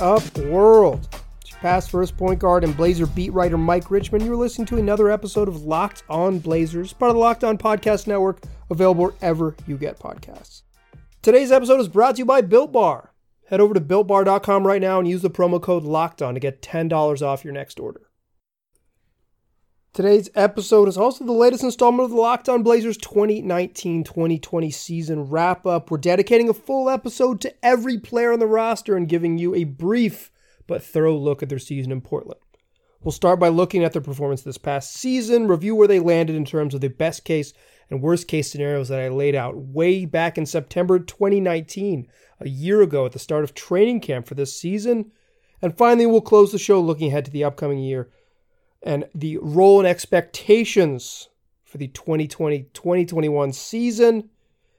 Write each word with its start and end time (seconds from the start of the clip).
Up, 0.00 0.38
world? 0.38 1.08
It's 1.40 1.50
your 1.50 1.58
past 1.58 1.90
first 1.90 2.16
point 2.16 2.38
guard 2.38 2.62
and 2.62 2.76
Blazer 2.76 3.04
beat 3.04 3.32
writer 3.32 3.58
Mike 3.58 3.90
Richman. 3.90 4.24
You're 4.24 4.36
listening 4.36 4.66
to 4.66 4.76
another 4.76 5.10
episode 5.10 5.48
of 5.48 5.64
Locked 5.64 6.04
On 6.08 6.38
Blazers, 6.38 6.92
part 6.92 7.10
of 7.10 7.16
the 7.16 7.20
Locked 7.20 7.42
On 7.42 7.58
Podcast 7.58 8.06
Network, 8.06 8.42
available 8.70 9.06
wherever 9.06 9.56
you 9.66 9.76
get 9.76 9.98
podcasts. 9.98 10.62
Today's 11.20 11.50
episode 11.50 11.80
is 11.80 11.88
brought 11.88 12.14
to 12.14 12.20
you 12.20 12.24
by 12.24 12.42
Built 12.42 12.70
Bar. 12.70 13.12
Head 13.48 13.60
over 13.60 13.74
to 13.74 13.80
builtbar.com 13.80 14.64
right 14.64 14.80
now 14.80 15.00
and 15.00 15.08
use 15.08 15.22
the 15.22 15.30
promo 15.30 15.60
code 15.60 15.82
Locked 15.82 16.22
On 16.22 16.34
to 16.34 16.38
get 16.40 16.62
$10 16.62 17.22
off 17.22 17.44
your 17.44 17.54
next 17.54 17.80
order. 17.80 18.07
Today's 19.98 20.30
episode 20.36 20.86
is 20.86 20.96
also 20.96 21.24
the 21.24 21.32
latest 21.32 21.64
installment 21.64 22.04
of 22.04 22.10
the 22.10 22.16
Locked 22.16 22.48
On 22.48 22.62
Blazers 22.62 22.96
2019 22.98 24.04
2020 24.04 24.70
season 24.70 25.24
wrap 25.24 25.66
up. 25.66 25.90
We're 25.90 25.98
dedicating 25.98 26.48
a 26.48 26.54
full 26.54 26.88
episode 26.88 27.40
to 27.40 27.52
every 27.64 27.98
player 27.98 28.32
on 28.32 28.38
the 28.38 28.46
roster 28.46 28.96
and 28.96 29.08
giving 29.08 29.38
you 29.38 29.56
a 29.56 29.64
brief 29.64 30.30
but 30.68 30.84
thorough 30.84 31.16
look 31.16 31.42
at 31.42 31.48
their 31.48 31.58
season 31.58 31.90
in 31.90 32.00
Portland. 32.00 32.38
We'll 33.02 33.10
start 33.10 33.40
by 33.40 33.48
looking 33.48 33.82
at 33.82 33.92
their 33.92 34.00
performance 34.00 34.42
this 34.42 34.56
past 34.56 34.94
season, 34.94 35.48
review 35.48 35.74
where 35.74 35.88
they 35.88 35.98
landed 35.98 36.36
in 36.36 36.44
terms 36.44 36.74
of 36.74 36.80
the 36.80 36.86
best 36.86 37.24
case 37.24 37.52
and 37.90 38.00
worst 38.00 38.28
case 38.28 38.52
scenarios 38.52 38.90
that 38.90 39.00
I 39.00 39.08
laid 39.08 39.34
out 39.34 39.56
way 39.56 40.04
back 40.04 40.38
in 40.38 40.46
September 40.46 41.00
2019, 41.00 42.06
a 42.38 42.48
year 42.48 42.82
ago 42.82 43.04
at 43.06 43.10
the 43.10 43.18
start 43.18 43.42
of 43.42 43.52
training 43.52 43.98
camp 43.98 44.28
for 44.28 44.36
this 44.36 44.56
season. 44.56 45.10
And 45.60 45.76
finally, 45.76 46.06
we'll 46.06 46.20
close 46.20 46.52
the 46.52 46.58
show 46.58 46.80
looking 46.80 47.08
ahead 47.08 47.24
to 47.24 47.32
the 47.32 47.42
upcoming 47.42 47.80
year 47.80 48.10
and 48.82 49.06
the 49.14 49.38
role 49.38 49.78
and 49.78 49.88
expectations 49.88 51.28
for 51.64 51.78
the 51.78 51.88
2020 51.88 52.64
2021 52.72 53.52
season. 53.52 54.30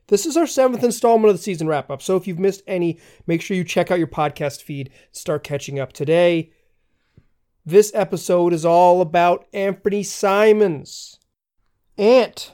This 0.07 0.25
is 0.25 0.35
our 0.35 0.47
seventh 0.47 0.83
installment 0.83 1.29
of 1.29 1.37
the 1.37 1.43
season 1.43 1.67
wrap 1.67 1.91
up. 1.91 2.01
So 2.01 2.15
if 2.15 2.25
you've 2.25 2.39
missed 2.39 2.63
any, 2.65 2.99
make 3.27 3.41
sure 3.41 3.55
you 3.55 3.63
check 3.63 3.91
out 3.91 3.99
your 3.99 4.07
podcast 4.07 4.63
feed, 4.63 4.89
start 5.11 5.43
catching 5.43 5.79
up 5.79 5.93
today. 5.93 6.51
This 7.63 7.91
episode 7.93 8.51
is 8.53 8.65
all 8.65 9.01
about 9.01 9.45
Anfernee 9.51 10.05
Simons. 10.05 11.19
Ant 11.99 12.53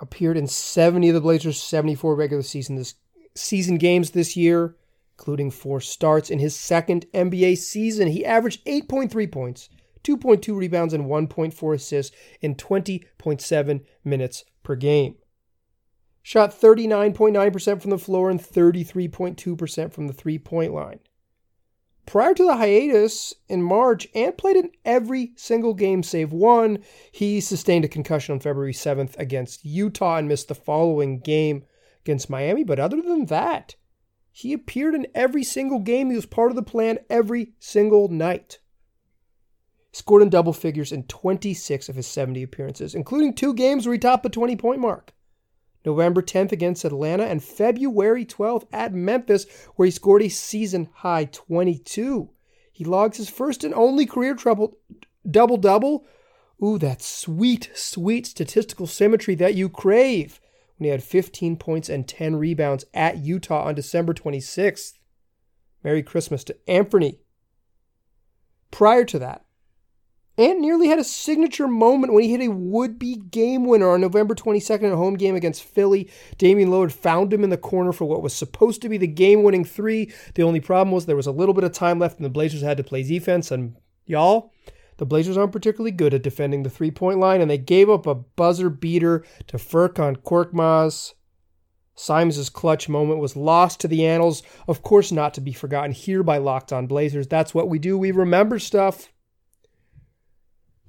appeared 0.00 0.36
in 0.36 0.48
70 0.48 1.10
of 1.10 1.14
the 1.14 1.20
Blazers' 1.20 1.62
74 1.62 2.16
regular 2.16 2.42
season 2.42 2.74
this 2.74 2.94
season 3.36 3.76
games 3.76 4.10
this 4.10 4.36
year, 4.36 4.74
including 5.16 5.52
four 5.52 5.80
starts 5.80 6.30
in 6.30 6.40
his 6.40 6.56
second 6.56 7.06
NBA 7.14 7.58
season. 7.58 8.08
He 8.08 8.24
averaged 8.24 8.64
8.3 8.64 9.30
points, 9.30 9.68
2.2 10.04 10.56
rebounds, 10.56 10.94
and 10.94 11.06
1.4 11.06 11.74
assists 11.74 12.16
in 12.40 12.54
20.7 12.54 13.84
minutes 14.04 14.44
per 14.62 14.76
game. 14.76 15.16
Shot 16.22 16.50
39.9% 16.50 17.80
from 17.80 17.90
the 17.90 17.98
floor 17.98 18.30
and 18.30 18.40
33.2% 18.40 19.92
from 19.92 20.06
the 20.06 20.12
three 20.12 20.38
point 20.38 20.74
line. 20.74 21.00
Prior 22.06 22.34
to 22.34 22.44
the 22.44 22.56
hiatus 22.56 23.34
in 23.48 23.62
March, 23.62 24.08
Ant 24.14 24.36
played 24.36 24.56
in 24.56 24.70
every 24.84 25.32
single 25.36 25.74
game 25.74 26.02
save 26.02 26.32
one. 26.32 26.82
He 27.12 27.40
sustained 27.40 27.84
a 27.84 27.88
concussion 27.88 28.32
on 28.32 28.40
February 28.40 28.72
7th 28.72 29.16
against 29.18 29.64
Utah 29.64 30.16
and 30.16 30.26
missed 30.26 30.48
the 30.48 30.54
following 30.54 31.20
game 31.20 31.64
against 32.04 32.28
Miami. 32.28 32.64
But 32.64 32.80
other 32.80 33.00
than 33.00 33.26
that, 33.26 33.76
he 34.32 34.52
appeared 34.52 34.94
in 34.94 35.06
every 35.14 35.44
single 35.44 35.78
game. 35.78 36.10
He 36.10 36.16
was 36.16 36.26
part 36.26 36.50
of 36.50 36.56
the 36.56 36.62
plan 36.62 36.98
every 37.08 37.52
single 37.60 38.08
night 38.08 38.58
scored 39.92 40.22
in 40.22 40.30
double 40.30 40.52
figures 40.52 40.92
in 40.92 41.04
26 41.04 41.88
of 41.88 41.96
his 41.96 42.06
70 42.06 42.42
appearances, 42.42 42.94
including 42.94 43.34
two 43.34 43.54
games 43.54 43.86
where 43.86 43.94
he 43.94 43.98
topped 43.98 44.22
the 44.22 44.28
20 44.28 44.56
point 44.56 44.80
mark. 44.80 45.12
November 45.84 46.20
10th 46.20 46.52
against 46.52 46.84
Atlanta 46.84 47.24
and 47.24 47.42
February 47.42 48.24
12th 48.24 48.66
at 48.72 48.92
Memphis, 48.92 49.46
where 49.76 49.86
he 49.86 49.90
scored 49.90 50.22
a 50.22 50.28
season 50.28 50.90
high 50.92 51.24
22. 51.24 52.30
He 52.70 52.84
logs 52.84 53.16
his 53.16 53.30
first 53.30 53.64
and 53.64 53.74
only 53.74 54.06
career 54.06 54.34
double 54.34 55.56
double. 55.56 56.06
Ooh, 56.62 56.78
that 56.78 57.00
sweet, 57.00 57.70
sweet 57.74 58.26
statistical 58.26 58.86
symmetry 58.86 59.34
that 59.36 59.54
you 59.54 59.70
crave 59.70 60.40
when 60.76 60.86
he 60.86 60.90
had 60.90 61.02
15 61.02 61.56
points 61.56 61.88
and 61.88 62.06
10 62.06 62.36
rebounds 62.36 62.84
at 62.92 63.18
Utah 63.18 63.64
on 63.64 63.74
December 63.74 64.12
26th. 64.12 64.94
Merry 65.82 66.02
Christmas 66.02 66.44
to 66.44 66.56
Anthony. 66.68 67.20
Prior 68.70 69.04
to 69.06 69.18
that, 69.18 69.44
Ant 70.38 70.60
nearly 70.60 70.88
had 70.88 70.98
a 70.98 71.04
signature 71.04 71.68
moment 71.68 72.12
when 72.12 72.22
he 72.22 72.30
hit 72.30 72.40
a 72.40 72.48
would 72.48 72.98
be 72.98 73.16
game 73.16 73.64
winner 73.64 73.90
on 73.90 74.00
November 74.00 74.34
22nd 74.34 74.84
in 74.84 74.92
a 74.92 74.96
home 74.96 75.16
game 75.16 75.34
against 75.34 75.62
Philly. 75.62 76.10
Damian 76.38 76.70
Lillard 76.70 76.92
found 76.92 77.32
him 77.32 77.44
in 77.44 77.50
the 77.50 77.58
corner 77.58 77.92
for 77.92 78.06
what 78.06 78.22
was 78.22 78.32
supposed 78.32 78.80
to 78.82 78.88
be 78.88 78.96
the 78.96 79.06
game 79.06 79.42
winning 79.42 79.64
three. 79.64 80.12
The 80.34 80.42
only 80.42 80.60
problem 80.60 80.92
was 80.92 81.04
there 81.04 81.16
was 81.16 81.26
a 81.26 81.32
little 81.32 81.54
bit 81.54 81.64
of 81.64 81.72
time 81.72 81.98
left 81.98 82.16
and 82.16 82.24
the 82.24 82.30
Blazers 82.30 82.62
had 82.62 82.78
to 82.78 82.84
play 82.84 83.02
defense. 83.02 83.50
And 83.50 83.76
y'all, 84.06 84.52
the 84.96 85.06
Blazers 85.06 85.36
aren't 85.36 85.52
particularly 85.52 85.92
good 85.92 86.14
at 86.14 86.22
defending 86.22 86.62
the 86.62 86.70
three 86.70 86.90
point 86.90 87.18
line, 87.18 87.40
and 87.40 87.50
they 87.50 87.58
gave 87.58 87.88
up 87.88 88.06
a 88.06 88.14
buzzer 88.14 88.68
beater 88.68 89.24
to 89.46 89.56
Furkan 89.56 90.18
Korkmaz. 90.18 91.14
Simons' 91.94 92.48
clutch 92.48 92.88
moment 92.88 93.20
was 93.20 93.36
lost 93.36 93.80
to 93.80 93.88
the 93.88 94.06
annals, 94.06 94.42
of 94.68 94.82
course, 94.82 95.10
not 95.10 95.34
to 95.34 95.40
be 95.40 95.52
forgotten 95.52 95.92
here 95.92 96.22
by 96.22 96.38
Locked 96.38 96.72
On 96.72 96.86
Blazers. 96.86 97.26
That's 97.26 97.54
what 97.54 97.68
we 97.68 97.78
do. 97.78 97.98
We 97.98 98.10
remember 98.10 98.58
stuff. 98.58 99.10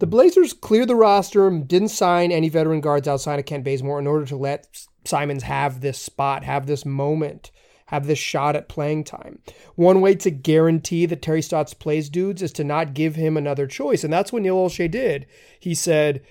The 0.01 0.07
Blazers 0.07 0.53
cleared 0.53 0.87
the 0.87 0.95
roster 0.95 1.47
didn't 1.51 1.89
sign 1.89 2.31
any 2.31 2.49
veteran 2.49 2.81
guards 2.81 3.07
outside 3.07 3.37
of 3.37 3.45
Kent 3.45 3.63
Bazemore 3.63 3.99
in 3.99 4.07
order 4.07 4.25
to 4.25 4.35
let 4.35 4.87
Simons 5.05 5.43
have 5.43 5.81
this 5.81 5.99
spot, 5.99 6.43
have 6.43 6.65
this 6.65 6.87
moment, 6.87 7.51
have 7.85 8.07
this 8.07 8.17
shot 8.17 8.55
at 8.55 8.67
playing 8.67 9.03
time. 9.03 9.37
One 9.75 10.01
way 10.01 10.15
to 10.15 10.31
guarantee 10.31 11.05
that 11.05 11.21
Terry 11.21 11.43
Stotts 11.43 11.75
plays 11.75 12.09
dudes 12.09 12.41
is 12.41 12.51
to 12.53 12.63
not 12.63 12.95
give 12.95 13.13
him 13.13 13.37
another 13.37 13.67
choice. 13.67 14.03
And 14.03 14.11
that's 14.11 14.33
what 14.33 14.41
Neil 14.41 14.57
Olshey 14.57 14.89
did. 14.89 15.27
He 15.59 15.75
said, 15.75 16.23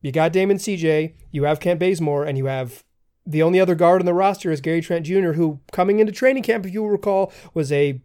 You 0.00 0.10
got 0.10 0.32
Damon 0.32 0.56
CJ, 0.56 1.14
you 1.30 1.44
have 1.44 1.60
Kent 1.60 1.78
Bazemore, 1.78 2.24
and 2.24 2.36
you 2.36 2.46
have 2.46 2.82
the 3.24 3.44
only 3.44 3.60
other 3.60 3.76
guard 3.76 4.02
on 4.02 4.06
the 4.06 4.14
roster 4.14 4.50
is 4.50 4.60
Gary 4.60 4.80
Trent 4.80 5.06
Jr., 5.06 5.34
who 5.34 5.60
coming 5.70 6.00
into 6.00 6.10
training 6.10 6.42
camp, 6.42 6.66
if 6.66 6.74
you 6.74 6.84
recall, 6.84 7.32
was 7.54 7.70
a 7.70 8.00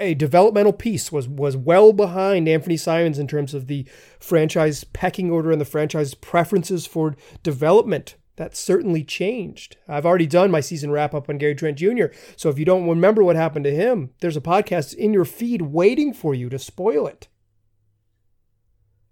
a 0.00 0.14
developmental 0.14 0.72
piece 0.72 1.12
was 1.12 1.28
was 1.28 1.56
well 1.56 1.92
behind 1.92 2.48
Anthony 2.48 2.76
Simons 2.76 3.18
in 3.18 3.28
terms 3.28 3.54
of 3.54 3.66
the 3.66 3.86
franchise 4.18 4.82
pecking 4.82 5.30
order 5.30 5.52
and 5.52 5.60
the 5.60 5.66
franchise 5.66 6.14
preferences 6.14 6.86
for 6.86 7.14
development. 7.42 8.16
That 8.36 8.56
certainly 8.56 9.04
changed. 9.04 9.76
I've 9.86 10.06
already 10.06 10.26
done 10.26 10.50
my 10.50 10.60
season 10.60 10.90
wrap 10.90 11.14
up 11.14 11.28
on 11.28 11.36
Gary 11.36 11.54
Trent 11.54 11.76
Jr. 11.76 12.06
So 12.36 12.48
if 12.48 12.58
you 12.58 12.64
don't 12.64 12.88
remember 12.88 13.22
what 13.22 13.36
happened 13.36 13.66
to 13.66 13.74
him, 13.74 14.10
there's 14.20 14.36
a 14.36 14.40
podcast 14.40 14.94
in 14.94 15.12
your 15.12 15.26
feed 15.26 15.62
waiting 15.62 16.14
for 16.14 16.34
you 16.34 16.48
to 16.48 16.58
spoil 16.58 17.06
it. 17.06 17.28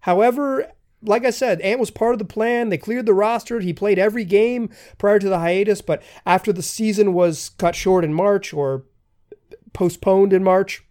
However, 0.00 0.72
like 1.03 1.27
I 1.27 1.31
said, 1.31 1.60
Ant 1.60 1.78
was 1.78 1.91
part 1.91 2.15
of 2.15 2.19
the 2.19 2.25
plan. 2.25 2.71
They 2.71 2.78
cleared 2.78 3.04
the 3.04 3.12
roster. 3.12 3.60
He 3.60 3.75
played 3.75 3.98
every 3.98 4.25
game 4.25 4.71
prior 4.97 5.19
to 5.19 5.28
the 5.28 5.38
hiatus, 5.41 5.82
but 5.82 6.03
after 6.25 6.50
the 6.50 6.62
season 6.62 7.12
was 7.12 7.50
cut 7.50 7.75
short 7.75 8.04
in 8.04 8.15
March 8.15 8.54
or 8.54 8.84
postponed 9.78 10.33
in 10.33 10.43
March, 10.43 10.83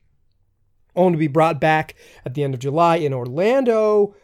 only 0.95 1.17
to 1.17 1.19
be 1.19 1.27
brought 1.27 1.59
back 1.59 1.93
at 2.23 2.35
the 2.35 2.43
end 2.45 2.53
of 2.53 2.61
July 2.61 2.95
in 2.95 3.13
Orlando. 3.13 4.15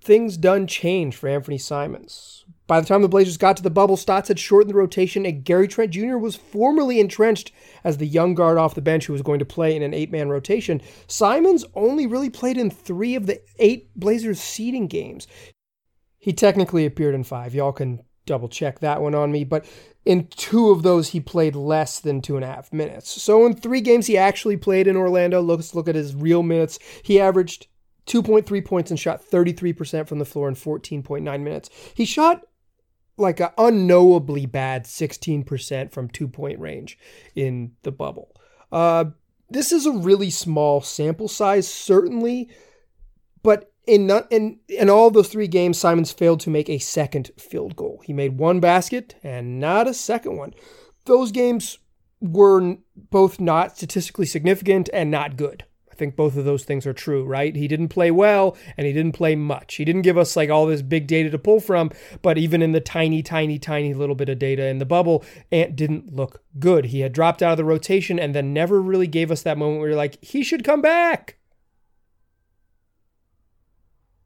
Things 0.00 0.36
done 0.36 0.66
change 0.66 1.14
for 1.14 1.28
Anfernee 1.28 1.60
Simons. 1.60 2.44
By 2.66 2.80
the 2.80 2.86
time 2.86 3.02
the 3.02 3.08
Blazers 3.08 3.36
got 3.36 3.56
to 3.58 3.62
the 3.62 3.70
bubble, 3.70 3.96
Stotts 3.96 4.26
had 4.26 4.40
shortened 4.40 4.70
the 4.70 4.76
rotation, 4.76 5.24
and 5.24 5.44
Gary 5.44 5.68
Trent 5.68 5.92
Jr. 5.92 6.16
was 6.16 6.34
formally 6.34 6.98
entrenched 6.98 7.52
as 7.84 7.98
the 7.98 8.08
young 8.08 8.34
guard 8.34 8.58
off 8.58 8.74
the 8.74 8.82
bench 8.82 9.06
who 9.06 9.12
was 9.12 9.22
going 9.22 9.38
to 9.38 9.44
play 9.44 9.76
in 9.76 9.82
an 9.82 9.94
eight 9.94 10.10
man 10.10 10.30
rotation. 10.30 10.82
Simons 11.06 11.64
only 11.76 12.08
really 12.08 12.28
played 12.28 12.58
in 12.58 12.70
three 12.70 13.14
of 13.14 13.26
the 13.26 13.40
eight 13.60 13.94
Blazers 13.94 14.40
seeding 14.40 14.88
games. 14.88 15.28
He 16.18 16.32
technically 16.32 16.84
appeared 16.86 17.14
in 17.14 17.22
five. 17.22 17.54
Y'all 17.54 17.70
can 17.70 18.00
double 18.26 18.48
check 18.48 18.80
that 18.80 19.00
one 19.00 19.14
on 19.14 19.32
me, 19.32 19.44
but 19.44 19.64
in 20.04 20.26
two 20.28 20.70
of 20.70 20.82
those, 20.82 21.10
he 21.10 21.20
played 21.20 21.56
less 21.56 21.98
than 21.98 22.20
two 22.20 22.36
and 22.36 22.44
a 22.44 22.48
half 22.48 22.72
minutes. 22.72 23.22
So 23.22 23.46
in 23.46 23.54
three 23.54 23.80
games 23.80 24.06
he 24.06 24.16
actually 24.16 24.56
played 24.56 24.86
in 24.86 24.96
Orlando, 24.96 25.40
let's 25.40 25.74
look 25.74 25.88
at 25.88 25.94
his 25.94 26.14
real 26.14 26.42
minutes. 26.42 26.78
He 27.02 27.20
averaged 27.20 27.66
2.3 28.06 28.64
points 28.64 28.90
and 28.90 29.00
shot 29.00 29.22
33% 29.24 30.06
from 30.06 30.18
the 30.18 30.24
floor 30.24 30.48
in 30.48 30.54
14.9 30.54 31.22
minutes. 31.40 31.70
He 31.94 32.04
shot 32.04 32.42
like 33.16 33.40
an 33.40 33.50
unknowably 33.58 34.46
bad 34.46 34.84
16% 34.84 35.90
from 35.90 36.08
two 36.08 36.28
point 36.28 36.60
range 36.60 36.98
in 37.34 37.72
the 37.82 37.92
bubble. 37.92 38.34
Uh, 38.70 39.06
this 39.50 39.72
is 39.72 39.86
a 39.86 39.92
really 39.92 40.30
small 40.30 40.80
sample 40.80 41.28
size, 41.28 41.68
certainly, 41.68 42.50
but 43.42 43.72
in, 43.86 44.10
in, 44.30 44.58
in 44.68 44.90
all 44.90 45.10
those 45.10 45.28
three 45.28 45.46
games, 45.46 45.78
Simons 45.78 46.12
failed 46.12 46.40
to 46.40 46.50
make 46.50 46.68
a 46.68 46.78
second 46.78 47.30
field 47.38 47.76
goal. 47.76 48.02
He 48.04 48.12
made 48.12 48.38
one 48.38 48.60
basket 48.60 49.14
and 49.22 49.60
not 49.60 49.86
a 49.86 49.94
second 49.94 50.36
one. 50.36 50.54
Those 51.04 51.30
games 51.32 51.78
were 52.20 52.76
both 52.96 53.40
not 53.40 53.76
statistically 53.76 54.26
significant 54.26 54.90
and 54.92 55.10
not 55.10 55.36
good. 55.36 55.64
I 55.90 55.94
think 55.94 56.14
both 56.14 56.36
of 56.36 56.44
those 56.44 56.64
things 56.64 56.86
are 56.86 56.92
true, 56.92 57.24
right? 57.24 57.56
He 57.56 57.68
didn't 57.68 57.88
play 57.88 58.10
well 58.10 58.54
and 58.76 58.86
he 58.86 58.92
didn't 58.92 59.12
play 59.12 59.34
much. 59.34 59.76
He 59.76 59.84
didn't 59.84 60.02
give 60.02 60.18
us 60.18 60.36
like 60.36 60.50
all 60.50 60.66
this 60.66 60.82
big 60.82 61.06
data 61.06 61.30
to 61.30 61.38
pull 61.38 61.58
from, 61.58 61.90
but 62.20 62.36
even 62.36 62.60
in 62.60 62.72
the 62.72 62.80
tiny, 62.80 63.22
tiny, 63.22 63.58
tiny 63.58 63.94
little 63.94 64.14
bit 64.14 64.28
of 64.28 64.38
data 64.38 64.66
in 64.66 64.76
the 64.76 64.84
bubble, 64.84 65.24
Ant 65.50 65.74
didn't 65.74 66.14
look 66.14 66.42
good. 66.58 66.86
He 66.86 67.00
had 67.00 67.14
dropped 67.14 67.42
out 67.42 67.52
of 67.52 67.56
the 67.56 67.64
rotation 67.64 68.18
and 68.18 68.34
then 68.34 68.52
never 68.52 68.82
really 68.82 69.06
gave 69.06 69.30
us 69.30 69.42
that 69.42 69.56
moment 69.56 69.80
where 69.80 69.88
you're 69.88 69.96
like, 69.96 70.22
he 70.22 70.42
should 70.42 70.64
come 70.64 70.82
back. 70.82 71.38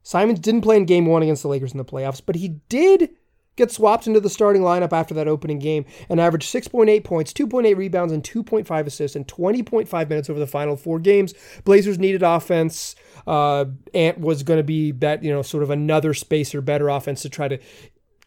Simons 0.03 0.39
didn't 0.39 0.61
play 0.61 0.77
in 0.77 0.85
game 0.85 1.05
one 1.05 1.23
against 1.23 1.43
the 1.43 1.49
Lakers 1.49 1.71
in 1.71 1.77
the 1.77 1.85
playoffs, 1.85 2.21
but 2.25 2.35
he 2.35 2.59
did 2.69 3.09
get 3.55 3.71
swapped 3.71 4.07
into 4.07 4.19
the 4.19 4.29
starting 4.29 4.61
lineup 4.61 4.93
after 4.93 5.13
that 5.13 5.27
opening 5.27 5.59
game 5.59 5.85
and 6.09 6.19
averaged 6.19 6.51
6.8 6.51 7.03
points, 7.03 7.33
2.8 7.33 7.75
rebounds, 7.75 8.13
and 8.13 8.23
2.5 8.23 8.85
assists 8.85 9.15
in 9.15 9.25
20.5 9.25 10.09
minutes 10.09 10.29
over 10.29 10.39
the 10.39 10.47
final 10.47 10.75
four 10.75 10.99
games. 10.99 11.33
Blazers 11.63 11.99
needed 11.99 12.23
offense. 12.23 12.95
Uh, 13.27 13.65
Ant 13.93 14.19
was 14.19 14.43
going 14.43 14.57
to 14.57 14.63
be 14.63 14.91
that, 14.93 15.23
you 15.23 15.31
know, 15.31 15.41
sort 15.41 15.63
of 15.63 15.69
another 15.69 16.13
spacer, 16.13 16.61
better 16.61 16.89
offense 16.89 17.21
to 17.21 17.29
try 17.29 17.47
to 17.47 17.59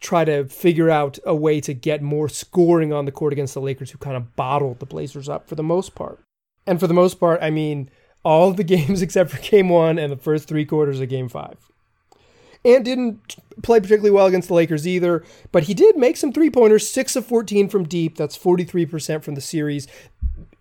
try 0.01 0.23
to 0.25 0.45
figure 0.45 0.89
out 0.89 1.17
a 1.25 1.33
way 1.33 1.59
to 1.59 1.73
get 1.73 2.01
more 2.01 2.29
scoring 2.29 2.93
on 2.93 3.05
the 3.05 3.11
court 3.11 3.33
against 3.33 3.53
the 3.53 3.61
Lakers, 3.61 3.91
who 3.91 3.97
kind 3.97 4.15
of 4.15 4.35
bottled 4.35 4.79
the 4.79 4.85
Blazers 4.85 5.27
up 5.27 5.47
for 5.47 5.55
the 5.55 5.63
most 5.63 5.95
part. 5.95 6.19
And 6.67 6.79
for 6.79 6.87
the 6.87 6.93
most 6.93 7.19
part, 7.19 7.41
I 7.41 7.49
mean, 7.49 7.89
all 8.25 8.49
of 8.49 8.57
the 8.57 8.63
games 8.75 9.01
except 9.01 9.31
for 9.31 9.37
game 9.37 9.69
one 9.69 9.97
and 9.97 10.11
the 10.11 10.17
first 10.17 10.49
three 10.49 10.65
quarters 10.65 10.99
of 10.99 11.07
game 11.07 11.29
five. 11.29 11.57
And 12.65 12.83
didn't 12.83 13.35
play 13.61 13.79
particularly 13.79 14.09
well 14.09 14.25
against 14.25 14.47
the 14.47 14.55
Lakers 14.55 14.87
either, 14.87 15.23
but 15.51 15.63
he 15.63 15.75
did 15.75 15.97
make 15.97 16.17
some 16.17 16.33
three 16.33 16.49
pointers, 16.49 16.89
six 16.89 17.15
of 17.15 17.25
14 17.25 17.69
from 17.69 17.87
deep. 17.87 18.17
That's 18.17 18.37
43% 18.37 19.23
from 19.23 19.35
the 19.35 19.41
series. 19.41 19.87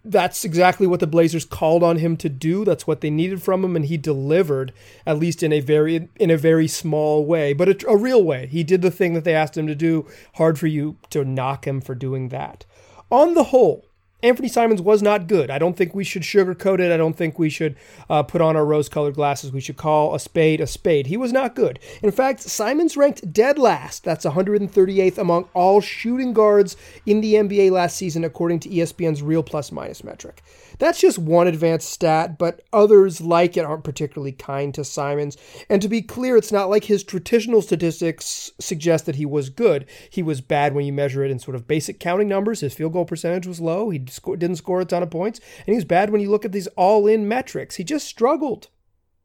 That's 0.05 0.45
exactly 0.45 0.87
what 0.87 1.01
the 1.01 1.07
Blazers 1.07 1.47
called 1.47 1.83
on 1.83 1.97
him 1.97 2.19
to 2.19 2.29
do. 2.29 2.63
That's 2.63 2.87
what 2.87 3.01
they 3.01 3.09
needed 3.09 3.43
from 3.43 3.65
him, 3.65 3.75
and 3.75 3.87
he 3.87 3.97
delivered, 3.97 4.75
at 5.07 5.19
least 5.19 5.43
in 5.43 5.51
a 5.51 5.61
very 5.61 6.11
in 6.17 6.31
a 6.31 6.37
very 6.37 6.69
small 6.69 7.25
way, 7.25 7.55
but 7.55 7.71
a, 7.71 7.89
a 7.89 7.97
real 7.97 8.23
way. 8.23 8.49
He 8.49 8.65
did 8.65 8.83
the 8.83 8.91
thing 8.91 9.15
that 9.15 9.25
they 9.25 9.35
asked 9.35 9.57
him 9.57 9.67
to 9.67 9.75
do. 9.75 10.07
Hard 10.35 10.59
for 10.59 10.67
you 10.67 10.99
to 11.09 11.25
knock 11.25 11.67
him 11.67 11.81
for 11.81 11.95
doing 11.95 12.29
that. 12.29 12.67
On 13.11 13.33
the 13.33 13.45
whole, 13.45 13.87
Anfernee 14.25 14.49
Simons 14.49 14.81
was 14.81 15.03
not 15.03 15.27
good. 15.27 15.51
I 15.51 15.59
don't 15.59 15.77
think 15.77 15.95
we 15.95 16.03
should 16.03 16.23
sugarcoat 16.23 16.81
it. 16.81 16.91
I 16.91 16.97
don't 16.97 17.15
think 17.15 17.39
we 17.39 17.51
should 17.51 17.77
uh, 18.09 18.23
put 18.23 18.41
on 18.41 18.57
our 18.57 18.65
rose 18.65 18.89
colored 18.89 19.17
glasses. 19.17 19.53
We 19.53 19.61
should 19.61 19.77
call 19.77 20.15
a 20.15 20.19
spade 20.19 20.63
a 20.63 20.67
spade. 20.67 21.09
He 21.09 21.19
was 21.19 21.31
not 21.31 21.55
good. 21.55 21.79
In 22.03 22.11
fact, 22.11 22.41
Simons 22.41 22.97
ranked 22.97 23.35
dead 23.35 23.59
last. 23.59 24.03
That's 24.03 24.25
138th 24.25 25.19
among 25.19 25.49
all 25.53 25.83
shooting 25.83 26.33
guards 26.33 26.75
in 27.05 27.21
the 27.21 27.35
NBA 27.35 27.71
last 27.71 27.99
season, 27.99 28.25
according 28.25 28.61
to 28.61 28.71
ESPN's 28.71 29.21
real 29.21 29.43
plus 29.43 29.71
minus 29.71 30.03
metric. 30.03 30.43
That's 30.79 31.01
just 31.01 31.19
one 31.19 31.47
advanced 31.47 31.91
stat, 31.91 32.39
but 32.39 32.63
others 32.73 33.21
like 33.21 33.59
it 33.59 33.65
aren't 33.65 33.85
particularly 33.85 34.33
kind 34.33 34.73
to 34.75 34.85
Simons. 34.85 35.37
And 35.69 35.83
to 35.83 35.89
be 35.89 36.01
clear, 36.01 36.37
it's 36.37 36.51
not 36.51 36.71
like 36.71 36.85
his 36.85 37.05
traditional 37.05 37.63
statistics 37.63 38.53
suggest 38.59 39.07
that 39.07 39.17
he 39.17 39.27
was 39.27 39.51
good. 39.51 39.87
He 40.11 40.23
was 40.23 40.41
bad 40.41 40.75
when 40.75 40.87
you 40.87 40.93
measure 40.93 41.23
it 41.25 41.31
in 41.31 41.39
sort 41.39 41.55
of 41.55 41.69
basic 41.69 42.01
counting 42.01 42.29
numbers. 42.29 42.61
His 42.61 42.75
field 42.75 42.95
goal 42.95 43.05
percentage 43.05 43.47
was 43.47 43.61
low. 43.61 43.91
He 43.91 43.99
didn't 44.19 44.57
score 44.57 44.81
a 44.81 44.85
ton 44.85 45.03
of 45.03 45.11
points. 45.11 45.41
And 45.59 45.73
he 45.73 45.75
was 45.75 45.85
bad 45.85 46.11
when 46.11 46.21
you 46.21 46.31
look 46.31 46.45
at 46.45 46.53
these 46.53 46.67
all 46.69 47.07
in 47.07 47.29
metrics. 47.29 47.77
He 47.77 47.85
just 47.85 48.07
struggled. 48.07 48.69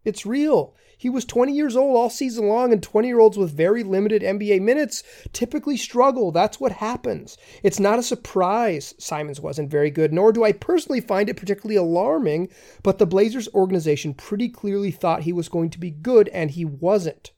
It's 0.04 0.26
real. 0.26 0.76
He 1.00 1.10
was 1.10 1.24
20 1.24 1.54
years 1.54 1.78
old 1.78 1.96
all 1.96 2.10
season 2.10 2.50
long, 2.50 2.74
and 2.74 2.84
20 2.84 3.08
year 3.08 3.22
olds 3.22 3.38
with 3.38 3.56
very 3.56 3.84
limited 3.84 4.22
NBA 4.22 4.62
minutes 4.62 5.02
typically 5.32 5.78
struggle. 5.78 6.30
That's 6.34 6.60
what 6.60 6.74
happens. 6.74 7.38
It's 7.64 7.80
not 7.80 8.00
a 8.00 8.04
surprise 8.04 8.94
Simons 9.00 9.40
wasn't 9.40 9.72
very 9.72 9.92
good, 9.92 10.12
nor 10.12 10.34
do 10.34 10.44
I 10.44 10.52
personally 10.52 11.00
find 11.00 11.30
it 11.30 11.38
particularly 11.38 11.78
alarming, 11.78 12.50
but 12.84 12.98
the 12.98 13.06
Blazers 13.06 13.48
organization 13.54 14.14
pretty 14.14 14.50
clearly 14.50 14.92
thought 14.92 15.24
he 15.24 15.32
was 15.32 15.48
going 15.48 15.70
to 15.70 15.80
be 15.80 15.90
good, 15.90 16.28
and 16.30 16.52
he 16.52 16.66
wasn't. 16.66 17.32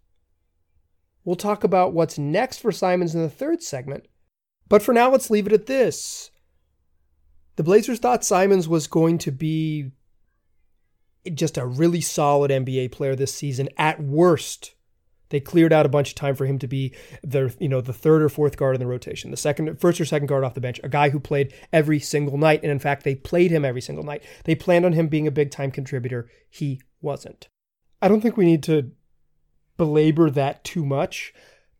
We'll 1.24 1.36
talk 1.36 1.63
about 1.63 1.94
what's 1.94 2.18
next 2.18 2.57
for 2.57 2.71
Simons 2.71 3.13
in 3.13 3.21
the 3.21 3.30
third 3.30 3.62
segment, 3.62 4.07
but 4.69 4.81
for 4.81 4.92
now, 4.92 5.12
let's 5.12 5.30
leave 5.30 5.45
it 5.45 5.54
at 5.54 5.68
this. 5.68 6.31
The 7.62 7.66
Blazers 7.66 8.00
thought 8.00 8.25
Simons 8.25 8.68
was 8.68 8.88
going 8.88 9.19
to 9.19 9.31
be 9.31 9.92
just 11.31 11.60
a 11.60 11.66
really 11.68 12.02
solid 12.02 12.50
NBA 12.50 12.92
player 12.92 13.16
this 13.16 13.36
season. 13.36 13.69
At 13.78 14.02
worst, 14.02 14.74
they 15.30 15.40
cleared 15.40 15.72
out 15.72 15.86
a 15.86 15.90
bunch 15.90 16.10
of 16.10 16.16
time 16.16 16.34
for 16.34 16.48
him 16.48 16.58
to 16.58 16.68
be 16.68 16.96
the 17.22 17.56
you 17.60 17.69
know 17.69 17.80
the 17.80 17.94
third 17.94 18.24
or 18.24 18.30
fourth 18.30 18.58
guard 18.58 18.75
in 18.75 18.80
the 18.80 18.88
rotation, 18.88 19.30
the 19.30 19.38
second, 19.38 19.80
first 19.80 20.02
or 20.02 20.06
second 20.06 20.25
guard 20.25 20.44
off 20.44 20.56
the 20.56 20.60
bench, 20.60 20.80
a 20.84 20.90
guy 20.90 21.12
who 21.12 21.19
played 21.19 21.54
every 21.72 22.00
single 22.00 22.36
night, 22.36 22.62
and 22.63 22.72
in 22.72 22.80
fact 22.80 23.04
they 23.04 23.13
played 23.13 23.52
him 23.52 23.64
every 23.64 23.80
single 23.80 24.04
night. 24.04 24.24
They 24.46 24.56
planned 24.56 24.88
on 24.88 24.94
him 24.94 25.07
being 25.07 25.28
a 25.28 25.31
big 25.31 25.52
time 25.52 25.69
contributor. 25.69 26.31
He 26.50 26.81
wasn't. 27.00 27.48
I 28.02 28.07
don't 28.07 28.22
think 28.22 28.38
we 28.38 28.46
need 28.46 28.64
to 28.64 28.90
belabor 29.78 30.31
that 30.31 30.64
too 30.64 30.84
much, 30.84 31.31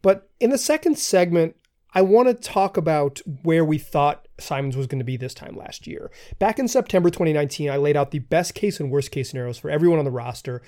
but 0.04 0.30
in 0.40 0.52
the 0.52 0.60
second 0.60 1.00
segment, 1.00 1.56
I 1.92 2.04
want 2.04 2.28
to 2.28 2.36
talk 2.36 2.78
about 2.78 3.20
where 3.42 3.66
we 3.66 3.80
thought 3.80 4.28
Simons 4.42 4.76
was 4.76 4.88
going 4.88 5.00
to 5.00 5.06
be 5.06 5.18
this 5.18 5.34
time 5.34 5.56
last 5.56 5.88
year. 5.88 6.12
Back 6.40 6.60
in 6.60 6.68
September 6.68 7.10
2019, 7.10 7.70
I 7.70 7.78
laid 7.78 7.98
out 7.98 8.12
the 8.12 8.20
best 8.20 8.54
case 8.56 8.80
and 8.80 8.92
worst 8.92 9.12
case 9.12 9.30
scenarios 9.30 9.58
for 9.58 9.70
everyone 9.70 10.00
on 10.00 10.06
the 10.06 10.12
roster. 10.12 10.62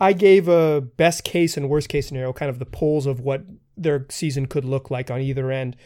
I 0.00 0.12
gave 0.12 0.48
a 0.48 0.80
best 0.80 1.24
case 1.24 1.56
and 1.56 1.70
worst 1.70 1.88
case 1.88 2.08
scenario, 2.08 2.32
kind 2.32 2.50
of 2.50 2.58
the 2.58 2.66
poles 2.66 3.06
of 3.06 3.20
what 3.20 3.44
their 3.76 4.06
season 4.10 4.46
could 4.46 4.64
look 4.64 4.90
like 4.90 5.10
on 5.10 5.20
either 5.20 5.50
end 5.50 5.76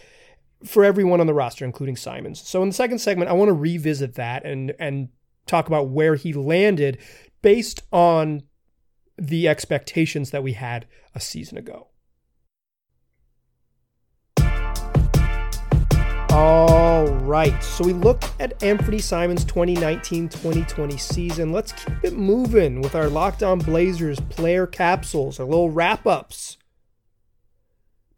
for 0.65 0.85
everyone 0.85 1.21
on 1.21 1.27
the 1.27 1.35
roster, 1.35 1.65
including 1.65 1.97
Simons. 1.97 2.41
So 2.41 2.63
in 2.63 2.69
the 2.69 2.75
second 2.75 2.99
segment, 2.99 3.31
I 3.31 3.35
want 3.35 3.49
to 3.49 3.55
revisit 3.55 4.15
that 4.15 4.45
and 4.45 4.75
and 4.79 5.09
talk 5.47 5.67
about 5.67 5.89
where 5.89 6.15
he 6.17 6.33
landed 6.33 6.99
based 7.43 7.83
on 7.93 8.43
the 9.17 9.49
expectations 9.49 10.31
that 10.31 10.43
we 10.43 10.55
had 10.55 10.87
a 11.15 11.21
season 11.21 11.59
ago. 11.59 11.89
All 16.33 16.80
right, 17.21 17.63
so 17.63 17.85
we 17.85 17.93
look 17.93 18.23
at 18.41 18.59
Anfernee 18.61 19.03
Simons' 19.03 19.45
2019 19.45 20.29
2020 20.29 20.97
season. 20.97 21.53
Let's 21.53 21.73
keep 21.73 21.95
it 22.03 22.17
moving 22.17 22.81
with 22.81 22.95
our 22.95 23.09
Locked 23.09 23.43
On 23.43 23.59
Blazers 23.59 24.21
player 24.21 24.67
capsules, 24.67 25.39
our 25.39 25.47
little 25.47 25.71
wrap 25.71 26.07
ups. 26.07 26.57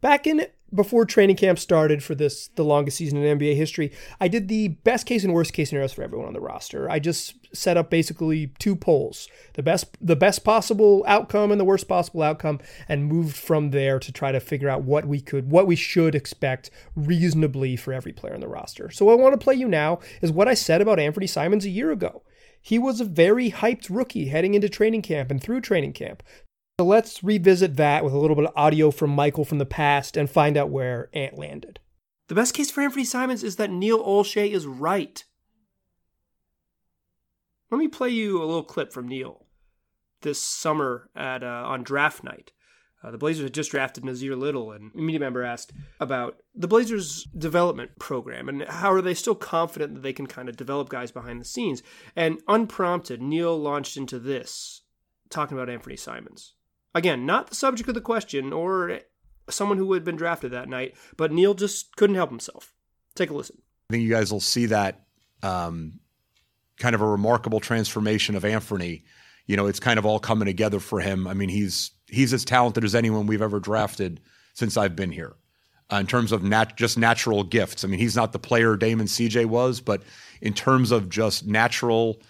Back 0.01 0.27
in 0.27 0.45
before 0.73 1.05
training 1.05 1.35
camp 1.35 1.59
started 1.59 2.03
for 2.03 2.15
this 2.15 2.47
the 2.49 2.63
longest 2.63 2.97
season 2.97 3.23
in 3.23 3.37
NBA 3.37 3.55
history, 3.55 3.91
I 4.19 4.27
did 4.27 4.47
the 4.47 4.69
best 4.69 5.05
case 5.05 5.23
and 5.23 5.33
worst 5.33 5.53
case 5.53 5.69
scenarios 5.69 5.93
for 5.93 6.03
everyone 6.03 6.27
on 6.27 6.33
the 6.33 6.41
roster. 6.41 6.89
I 6.89 6.99
just 6.99 7.35
set 7.55 7.77
up 7.77 7.89
basically 7.89 8.47
two 8.59 8.75
poles: 8.75 9.27
the 9.53 9.63
best 9.63 9.97
the 10.01 10.15
best 10.15 10.43
possible 10.43 11.03
outcome 11.07 11.51
and 11.51 11.59
the 11.59 11.65
worst 11.65 11.87
possible 11.87 12.21
outcome, 12.21 12.59
and 12.87 13.05
moved 13.05 13.35
from 13.35 13.71
there 13.71 13.99
to 13.99 14.11
try 14.11 14.31
to 14.31 14.39
figure 14.39 14.69
out 14.69 14.83
what 14.83 15.05
we 15.05 15.19
could 15.19 15.51
what 15.51 15.67
we 15.67 15.75
should 15.75 16.15
expect 16.15 16.69
reasonably 16.95 17.75
for 17.75 17.93
every 17.93 18.13
player 18.13 18.33
on 18.33 18.41
the 18.41 18.47
roster. 18.47 18.89
So 18.89 19.05
what 19.05 19.13
I 19.13 19.21
want 19.21 19.39
to 19.39 19.43
play 19.43 19.55
you 19.55 19.67
now 19.67 19.99
is 20.21 20.31
what 20.31 20.47
I 20.47 20.53
said 20.53 20.81
about 20.81 20.97
Anfernee 20.97 21.29
Simons 21.29 21.65
a 21.65 21.69
year 21.69 21.91
ago. 21.91 22.23
He 22.61 22.79
was 22.79 23.01
a 23.01 23.05
very 23.05 23.51
hyped 23.51 23.87
rookie 23.89 24.27
heading 24.27 24.53
into 24.53 24.69
training 24.69 25.01
camp 25.01 25.29
and 25.29 25.43
through 25.43 25.59
training 25.61 25.91
camp. 25.91 26.23
So 26.79 26.85
let's 26.87 27.23
revisit 27.23 27.75
that 27.75 28.03
with 28.03 28.13
a 28.13 28.17
little 28.17 28.35
bit 28.35 28.45
of 28.45 28.53
audio 28.55 28.89
from 28.89 29.11
Michael 29.11 29.45
from 29.45 29.59
the 29.59 29.65
past 29.65 30.17
and 30.17 30.27
find 30.27 30.57
out 30.57 30.71
where 30.71 31.09
Ant 31.13 31.37
landed. 31.37 31.79
The 32.29 32.35
best 32.35 32.55
case 32.55 32.71
for 32.71 32.81
Anfernee 32.81 33.05
Simons 33.05 33.43
is 33.43 33.57
that 33.57 33.69
Neil 33.69 34.03
Olshey 34.03 34.51
is 34.51 34.65
right. 34.65 35.23
Let 37.69 37.77
me 37.77 37.87
play 37.87 38.09
you 38.09 38.41
a 38.41 38.45
little 38.45 38.63
clip 38.63 38.91
from 38.91 39.07
Neil 39.07 39.45
this 40.21 40.41
summer 40.41 41.11
at 41.15 41.43
uh, 41.43 41.63
on 41.65 41.83
draft 41.83 42.23
night. 42.23 42.51
Uh, 43.03 43.11
the 43.11 43.19
Blazers 43.19 43.43
had 43.43 43.53
just 43.53 43.69
drafted 43.69 44.03
Nassir 44.03 44.35
Little, 44.35 44.71
and 44.71 44.91
a 44.95 44.97
media 44.97 45.19
member 45.19 45.43
asked 45.43 45.73
about 45.99 46.37
the 46.55 46.67
Blazers' 46.67 47.27
development 47.37 47.99
program 47.99 48.49
and 48.49 48.63
how 48.63 48.91
are 48.91 49.01
they 49.01 49.13
still 49.13 49.35
confident 49.35 49.93
that 49.93 50.01
they 50.01 50.13
can 50.13 50.25
kind 50.25 50.49
of 50.49 50.57
develop 50.57 50.89
guys 50.89 51.11
behind 51.11 51.39
the 51.39 51.45
scenes. 51.45 51.83
And 52.15 52.41
unprompted, 52.47 53.21
Neil 53.21 53.55
launched 53.59 53.95
into 53.95 54.17
this, 54.17 54.81
talking 55.29 55.55
about 55.55 55.67
Anfernee 55.67 55.99
Simons. 55.99 56.55
Again, 56.95 57.25
not 57.25 57.47
the 57.47 57.55
subject 57.55 57.89
of 57.89 57.95
the 57.95 58.01
question 58.01 58.53
or 58.53 58.99
someone 59.49 59.77
who 59.77 59.93
had 59.93 60.03
been 60.03 60.15
drafted 60.15 60.51
that 60.51 60.69
night, 60.69 60.95
but 61.17 61.31
Neil 61.31 61.53
just 61.53 61.95
couldn't 61.95 62.15
help 62.15 62.29
himself. 62.29 62.73
Take 63.15 63.29
a 63.29 63.33
listen. 63.33 63.57
I 63.89 63.93
think 63.93 64.03
you 64.03 64.09
guys 64.09 64.31
will 64.31 64.39
see 64.39 64.67
that 64.67 65.05
um, 65.41 65.99
kind 66.77 66.95
of 66.95 67.01
a 67.01 67.07
remarkable 67.07 67.59
transformation 67.59 68.35
of 68.35 68.45
Anthony. 68.45 69.03
You 69.45 69.57
know, 69.57 69.67
it's 69.67 69.79
kind 69.79 69.99
of 69.99 70.05
all 70.05 70.19
coming 70.19 70.45
together 70.45 70.79
for 70.79 70.99
him. 70.99 71.27
I 71.27 71.33
mean, 71.33 71.49
he's 71.49 71.91
he's 72.07 72.33
as 72.33 72.45
talented 72.45 72.83
as 72.83 72.95
anyone 72.95 73.27
we've 73.27 73.41
ever 73.41 73.59
drafted 73.59 74.21
since 74.53 74.77
I've 74.77 74.95
been 74.95 75.11
here. 75.11 75.35
Uh, 75.91 75.97
in 75.97 76.07
terms 76.07 76.31
of 76.31 76.43
nat- 76.43 76.77
just 76.77 76.97
natural 76.97 77.43
gifts. 77.43 77.83
I 77.83 77.87
mean, 77.87 77.99
he's 77.99 78.15
not 78.15 78.31
the 78.31 78.39
player 78.39 78.77
Damon 78.77 79.05
CJ 79.05 79.45
was, 79.45 79.81
but 79.81 80.01
in 80.41 80.53
terms 80.53 80.91
of 80.91 81.09
just 81.09 81.45
natural 81.45 82.21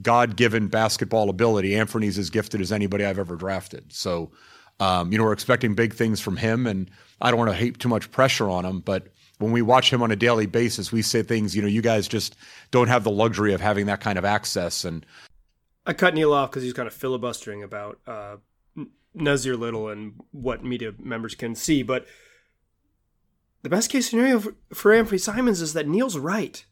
God 0.00 0.36
given 0.36 0.68
basketball 0.68 1.28
ability, 1.28 1.76
Anthony's 1.76 2.18
as 2.18 2.30
gifted 2.30 2.60
as 2.60 2.72
anybody 2.72 3.04
I've 3.04 3.18
ever 3.18 3.36
drafted. 3.36 3.92
So, 3.92 4.32
um, 4.80 5.12
you 5.12 5.18
know, 5.18 5.24
we're 5.24 5.32
expecting 5.32 5.74
big 5.74 5.92
things 5.92 6.20
from 6.20 6.36
him, 6.36 6.66
and 6.66 6.90
I 7.20 7.30
don't 7.30 7.38
want 7.38 7.50
to 7.50 7.56
heap 7.56 7.78
too 7.78 7.88
much 7.88 8.10
pressure 8.10 8.48
on 8.48 8.64
him, 8.64 8.80
but 8.80 9.08
when 9.38 9.52
we 9.52 9.60
watch 9.60 9.92
him 9.92 10.02
on 10.02 10.10
a 10.10 10.16
daily 10.16 10.46
basis, 10.46 10.92
we 10.92 11.02
say 11.02 11.22
things, 11.22 11.54
you 11.54 11.62
know, 11.62 11.68
you 11.68 11.82
guys 11.82 12.08
just 12.08 12.36
don't 12.70 12.88
have 12.88 13.04
the 13.04 13.10
luxury 13.10 13.52
of 13.52 13.60
having 13.60 13.86
that 13.86 14.00
kind 14.00 14.18
of 14.18 14.24
access. 14.24 14.84
And 14.84 15.04
I 15.84 15.92
cut 15.92 16.14
Neil 16.14 16.32
off 16.32 16.50
because 16.50 16.62
he's 16.62 16.72
kind 16.72 16.86
of 16.86 16.94
filibustering 16.94 17.62
about 17.62 17.98
uh, 18.06 18.36
Nassir 19.16 19.58
Little 19.58 19.88
and 19.88 20.14
what 20.30 20.64
media 20.64 20.92
members 20.98 21.34
can 21.34 21.54
see. 21.54 21.82
But 21.82 22.06
the 23.62 23.68
best 23.68 23.90
case 23.90 24.08
scenario 24.08 24.40
for, 24.72 24.92
Anfernee 24.92 25.20
Simons 25.20 25.60
is 25.60 25.72
that 25.72 25.88
Neil's 25.88 26.18
right, 26.18 26.64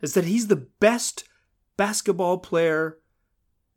is 0.00 0.14
that 0.14 0.24
he's 0.24 0.48
the 0.48 0.56
best 0.56 1.24
basketball 1.80 2.36
player 2.36 2.98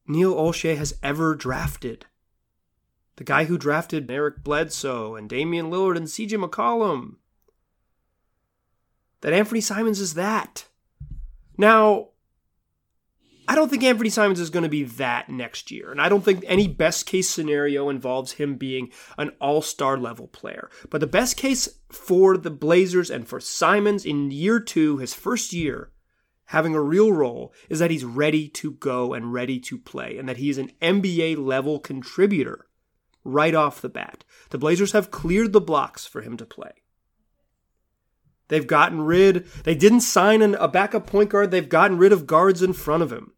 Neil 0.06 0.36
Olshey 0.36 0.76
has 0.76 1.00
ever 1.02 1.36
drafted. 1.36 2.06
The 3.16 3.24
guy 3.24 3.46
who 3.46 3.58
drafted 3.58 4.12
Eric 4.12 4.44
Bledsoe 4.44 5.16
and 5.16 5.30
Damian 5.30 5.72
Lillard 5.72 5.96
and 5.96 6.08
CJ 6.08 6.44
McCollum. 6.44 7.16
That 9.22 9.32
Anfernee 9.32 9.64
Simons 9.64 10.02
is 10.02 10.16
that. 10.16 10.66
Now, 11.58 12.10
I 13.48 13.56
don't 13.56 13.70
think 13.70 13.84
Anfernee 13.84 14.12
Simons 14.12 14.42
is 14.42 14.50
going 14.50 14.64
to 14.64 14.70
be 14.70 14.84
that 14.84 15.30
next 15.30 15.72
year. 15.72 15.90
And 15.90 16.02
I 16.02 16.10
don't 16.10 16.26
think 16.26 16.44
any 16.46 16.68
best 16.68 17.06
case 17.06 17.30
scenario 17.30 17.88
involves 17.88 18.34
him 18.34 18.58
being 18.58 18.92
an 19.18 19.32
all 19.40 19.62
star 19.62 19.98
level 19.98 20.28
player. 20.28 20.70
But 20.90 21.00
the 21.00 21.08
best 21.08 21.38
case 21.38 21.70
for 21.90 22.36
the 22.36 22.52
Blazers 22.52 23.10
and 23.10 23.26
for 23.26 23.40
Simons 23.40 24.04
in 24.04 24.30
year 24.30 24.60
two, 24.60 24.98
his 24.98 25.14
first 25.14 25.54
year, 25.54 25.93
having 26.48 26.76
a 26.76 26.82
real 26.82 27.12
role, 27.12 27.54
is 27.70 27.80
that 27.80 27.92
he's 27.92 28.06
ready 28.06 28.48
to 28.48 28.72
go 28.72 29.14
and 29.14 29.34
ready 29.34 29.60
to 29.60 29.78
play, 29.78 30.18
and 30.18 30.28
that 30.28 30.38
he's 30.38 30.58
an 30.58 30.72
NBA 30.82 31.38
level 31.38 31.80
contributor 31.80 32.68
right 33.24 33.56
off 33.56 33.82
the 33.82 33.90
bat. 33.90 34.24
The 34.50 34.58
Blazers 34.58 34.92
have 34.92 35.12
cleared 35.12 35.54
the 35.54 35.62
blocks 35.62 36.06
for 36.06 36.22
him 36.22 36.38
to 36.38 36.46
play. 36.46 36.72
They've 38.50 38.68
gotten 38.68 39.02
rid, 39.02 39.48
they 39.64 39.76
didn't 39.76 40.02
sign 40.02 40.42
an, 40.42 40.56
a 40.56 40.68
backup 40.68 41.08
point 41.08 41.30
guard, 41.30 41.52
they've 41.52 41.68
gotten 41.68 41.98
rid 41.98 42.12
of 42.12 42.28
guards 42.28 42.62
in 42.62 42.74
front 42.74 43.02
of 43.02 43.12
him. 43.12 43.34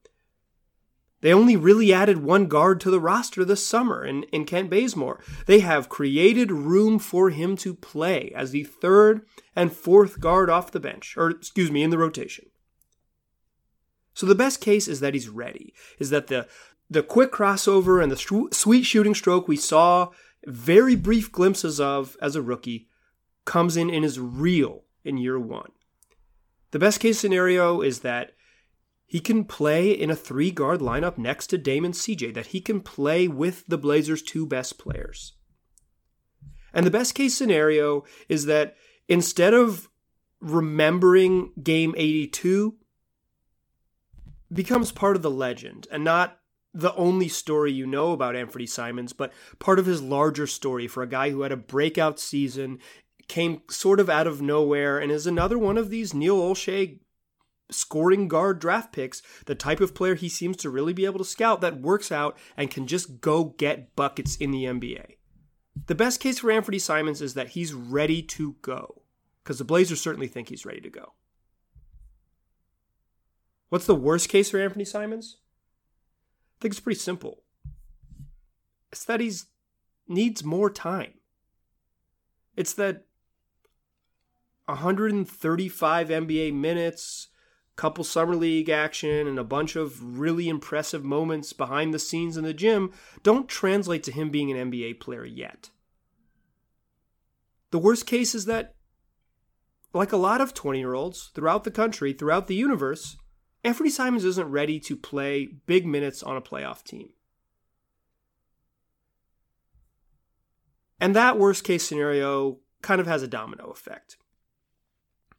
They 1.22 1.34
only 1.34 1.56
really 1.56 1.94
added 1.94 2.20
one 2.20 2.48
guard 2.48 2.80
to 2.82 2.92
the 2.92 3.00
roster 3.00 3.46
this 3.46 3.66
summer 3.66 4.06
in, 4.06 4.24
in 4.24 4.46
Kent 4.46 4.70
Bazemore. 4.70 5.22
They 5.48 5.60
have 5.62 5.90
created 5.90 6.52
room 6.52 7.00
for 7.00 7.30
him 7.30 7.56
to 7.58 7.74
play 7.74 8.32
as 8.36 8.52
the 8.52 8.64
third 8.64 9.26
and 9.56 9.74
fourth 9.74 10.20
guard 10.20 10.50
off 10.50 10.72
the 10.72 10.80
bench, 10.80 11.16
or 11.18 11.32
excuse 11.32 11.72
me, 11.72 11.82
in 11.82 11.90
the 11.90 11.98
rotation. 11.98 12.46
So 14.16 14.26
the 14.26 14.34
best 14.34 14.62
case 14.62 14.88
is 14.88 15.02
that 15.02 15.14
he's 15.14 15.30
ready, 15.30 15.74
is 16.00 16.10
that 16.10 16.28
the 16.28 16.48
the 16.90 17.04
quick 17.04 17.32
crossover 17.32 18.02
and 18.02 18.12
the 18.12 18.50
sweet 18.52 18.84
shooting 18.84 19.14
stroke 19.14 19.48
we 19.48 19.58
saw 19.58 20.10
very 20.46 20.96
brief 20.96 21.32
glimpses 21.32 21.80
of 21.80 22.16
as 22.22 22.36
a 22.36 22.42
rookie 22.42 22.88
comes 23.44 23.76
in 23.76 23.90
and 23.90 24.06
is 24.06 24.20
real 24.20 24.84
in 25.04 25.18
year 25.18 25.40
one. 25.40 25.72
The 26.72 26.80
best 26.80 27.00
case 27.00 27.20
scenario 27.20 27.82
is 27.82 28.00
that 28.00 28.32
he 29.06 29.20
can 29.20 29.46
play 29.46 29.92
in 29.92 30.10
a 30.10 30.16
three 30.16 30.52
guard 30.52 30.80
lineup 30.80 31.18
next 31.18 31.48
to 31.48 31.58
Damon 31.58 31.92
CJ, 31.92 32.34
that 32.34 32.48
he 32.48 32.62
can 32.62 32.82
play 32.82 33.28
with 33.28 33.66
the 33.68 33.78
Blazers' 33.78 34.22
two 34.22 34.46
best 34.46 34.78
players. 34.78 35.34
And 36.74 36.86
the 36.86 36.92
best 36.92 37.16
case 37.16 37.38
scenario 37.38 38.04
is 38.30 38.46
that 38.46 38.76
instead 39.08 39.54
of 39.54 39.90
remembering 40.42 41.52
game 41.62 41.94
82, 41.98 42.76
becomes 44.56 44.92
part 44.92 45.16
of 45.16 45.22
the 45.22 45.30
legend 45.30 45.88
and 45.92 46.04
not 46.04 46.40
the 46.74 46.94
only 46.96 47.30
story 47.30 47.72
you 47.72 47.88
know 47.88 48.12
about 48.12 48.36
Anfernee 48.36 48.68
Simons, 48.68 49.14
but 49.14 49.32
part 49.60 49.80
of 49.80 49.86
his 49.86 50.02
larger 50.02 50.46
story 50.46 50.88
for 50.88 51.04
a 51.04 51.08
guy 51.08 51.30
who 51.30 51.44
had 51.44 51.52
a 51.52 51.58
breakout 51.58 52.20
season 52.20 52.80
came 53.28 53.62
sort 53.70 54.00
of 54.00 54.10
out 54.10 54.28
of 54.28 54.42
nowhere 54.42 55.00
and 55.00 55.12
is 55.12 55.26
another 55.26 55.58
one 55.58 55.78
of 55.78 55.90
these 55.90 56.14
Neil 56.14 56.38
Olshey 56.38 57.00
scoring 57.72 58.28
guard 58.28 58.60
draft 58.60 58.94
picks, 58.94 59.22
the 59.46 59.56
type 59.56 59.80
of 59.80 59.96
player 59.96 60.16
he 60.16 60.30
seems 60.30 60.58
to 60.58 60.70
really 60.70 60.94
be 60.94 61.06
able 61.06 61.18
to 61.18 61.26
scout 61.26 61.62
that 61.62 61.82
works 61.82 62.12
out 62.12 62.38
and 62.58 62.70
can 62.70 62.88
just 62.88 63.22
go 63.22 63.46
get 63.58 63.96
buckets 63.96 64.36
in 64.36 64.52
the 64.52 64.66
NBA. 64.66 65.16
The 65.88 65.96
best 65.96 66.20
case 66.20 66.40
for 66.40 66.50
Anfernee 66.50 66.82
Simons 66.82 67.22
is 67.22 67.34
that 67.34 67.50
he's 67.50 67.74
ready 67.74 68.22
to 68.22 68.56
go, 68.62 69.02
because 69.44 69.58
the 69.58 69.66
Blazers 69.66 70.02
certainly 70.02 70.28
think 70.28 70.50
he's 70.50 70.66
ready 70.66 70.82
to 70.82 70.90
go. 70.90 71.14
What's 73.70 73.86
the 73.86 73.96
worst 73.96 74.30
case 74.30 74.50
for 74.50 74.58
Anfernee 74.58 74.88
Simons? 74.88 75.38
I 76.58 76.62
think 76.62 76.74
it's 76.74 76.80
pretty 76.80 77.00
simple. 77.00 77.44
It's 78.92 79.06
that 79.06 79.20
he 79.20 79.32
needs 80.08 80.44
more 80.44 80.70
time. 80.70 81.16
It's 82.56 82.74
that 82.74 83.06
135 84.66 86.10
NBA 86.10 86.54
minutes, 86.54 87.28
couple 87.76 88.04
summer 88.04 88.36
league 88.36 88.70
action, 88.70 89.28
and 89.28 89.38
a 89.38 89.44
bunch 89.44 89.76
of 89.76 90.18
really 90.18 90.48
impressive 90.48 91.04
moments 91.04 91.54
behind 91.54 91.94
the 91.94 92.00
scenes 92.00 92.38
in 92.38 92.44
the 92.44 92.54
gym 92.54 92.92
don't 93.24 93.50
translate 93.50 94.04
to 94.04 94.12
him 94.12 94.30
being 94.30 94.52
an 94.52 94.72
NBA 94.72 95.00
player 95.00 95.26
yet. 95.26 95.70
The 97.72 97.80
worst 97.80 98.06
case 98.06 98.34
is 98.34 98.46
that, 98.46 98.76
like 99.94 100.14
a 100.14 100.18
lot 100.18 100.40
of 100.40 100.54
20 100.54 100.80
year 100.80 100.94
olds 100.94 101.32
throughout 101.36 101.64
the 101.64 101.72
country, 101.72 102.14
throughout 102.14 102.48
the 102.48 102.56
universe, 102.56 103.18
Anfernee 103.66 103.90
Simons 103.90 104.24
isn't 104.24 104.52
ready 104.52 104.80
to 104.82 104.96
play 104.96 105.48
big 105.66 105.88
minutes 105.88 106.22
on 106.22 106.38
a 106.38 106.42
playoff 106.42 106.84
team. 106.84 107.10
And 111.00 111.16
that 111.16 111.40
worst 111.40 111.64
case 111.64 111.86
scenario 111.86 112.60
kind 112.84 113.02
of 113.02 113.08
has 113.08 113.24
a 113.24 113.28
domino 113.28 113.72
effect. 113.72 114.18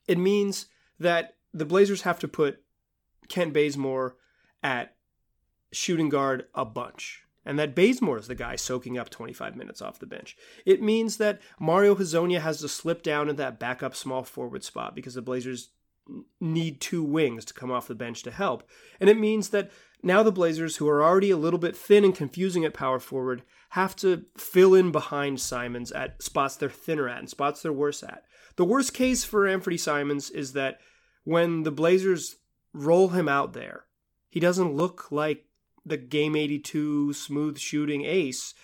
It 0.09 0.19
means 0.19 0.67
that 0.99 1.37
the 1.55 1.65
Blazers 1.65 2.03
have 2.03 2.19
to 2.19 2.29
put 2.29 2.63
Kent 3.29 3.53
Bazemore 3.53 4.17
at 4.63 4.97
shooting 5.73 6.09
guard 6.09 6.47
a 6.53 6.65
bunch. 6.65 7.23
And 7.45 7.59
that 7.61 7.77
Bazemore 7.77 8.19
is 8.19 8.27
the 8.27 8.35
guy 8.35 8.57
soaking 8.57 8.99
up 8.99 9.09
25 9.09 9.55
minutes 9.55 9.81
off 9.81 10.01
the 10.01 10.07
bench. 10.07 10.37
It 10.65 10.83
means 10.83 11.19
that 11.19 11.41
Mario 11.61 11.95
Hezonja 11.95 12.41
has 12.41 12.61
to 12.61 12.69
slip 12.69 13.05
down 13.05 13.29
in 13.29 13.37
that 13.37 13.61
backup 13.61 13.95
small 13.95 14.25
forward 14.25 14.65
spot 14.65 14.97
because 14.97 15.15
the 15.15 15.23
Blazers 15.23 15.71
need 16.41 16.81
two 16.81 17.03
wings 17.03 17.45
to 17.45 17.55
come 17.55 17.71
off 17.71 17.89
the 17.89 17.95
bench 17.95 18.23
to 18.23 18.31
help. 18.31 18.69
And 19.01 19.11
it 19.11 19.19
means 19.19 19.51
that 19.51 19.71
now 20.03 20.23
the 20.23 20.33
Blazers, 20.33 20.77
who 20.77 20.89
are 20.89 21.03
already 21.03 21.31
a 21.31 21.37
little 21.37 21.59
bit 21.59 21.77
thin 21.77 22.05
and 22.05 22.15
confusing 22.15 22.65
at 22.65 22.75
power 22.75 23.01
forward, 23.01 23.43
have 23.71 23.97
to 23.97 24.25
fill 24.37 24.75
in 24.75 24.93
behind 24.93 25.41
Simons 25.41 25.91
at 25.93 26.23
spots 26.23 26.57
they're 26.57 26.71
thinner 26.71 27.09
at 27.09 27.19
and 27.19 27.29
spots 27.29 27.63
they're 27.63 27.73
worse 27.73 28.03
at. 28.03 28.25
The 28.57 28.65
worst 28.65 28.95
case 28.95 29.25
for 29.25 29.47
Anfernee 29.47 29.81
Simons 29.81 30.31
is 30.31 30.53
that 30.53 30.81
when 31.25 31.65
the 31.65 31.73
Blazers 31.73 32.37
roll 32.73 33.09
him 33.09 33.29
out 33.29 33.53
there, 33.53 33.85
he 34.29 34.41
doesn't 34.41 34.75
look 34.75 35.11
like 35.11 35.47
the 35.85 35.97
game 35.97 36.37
82 36.37 37.13
smooth 37.13 37.59
shooting 37.59 38.05
ace. 38.05 38.55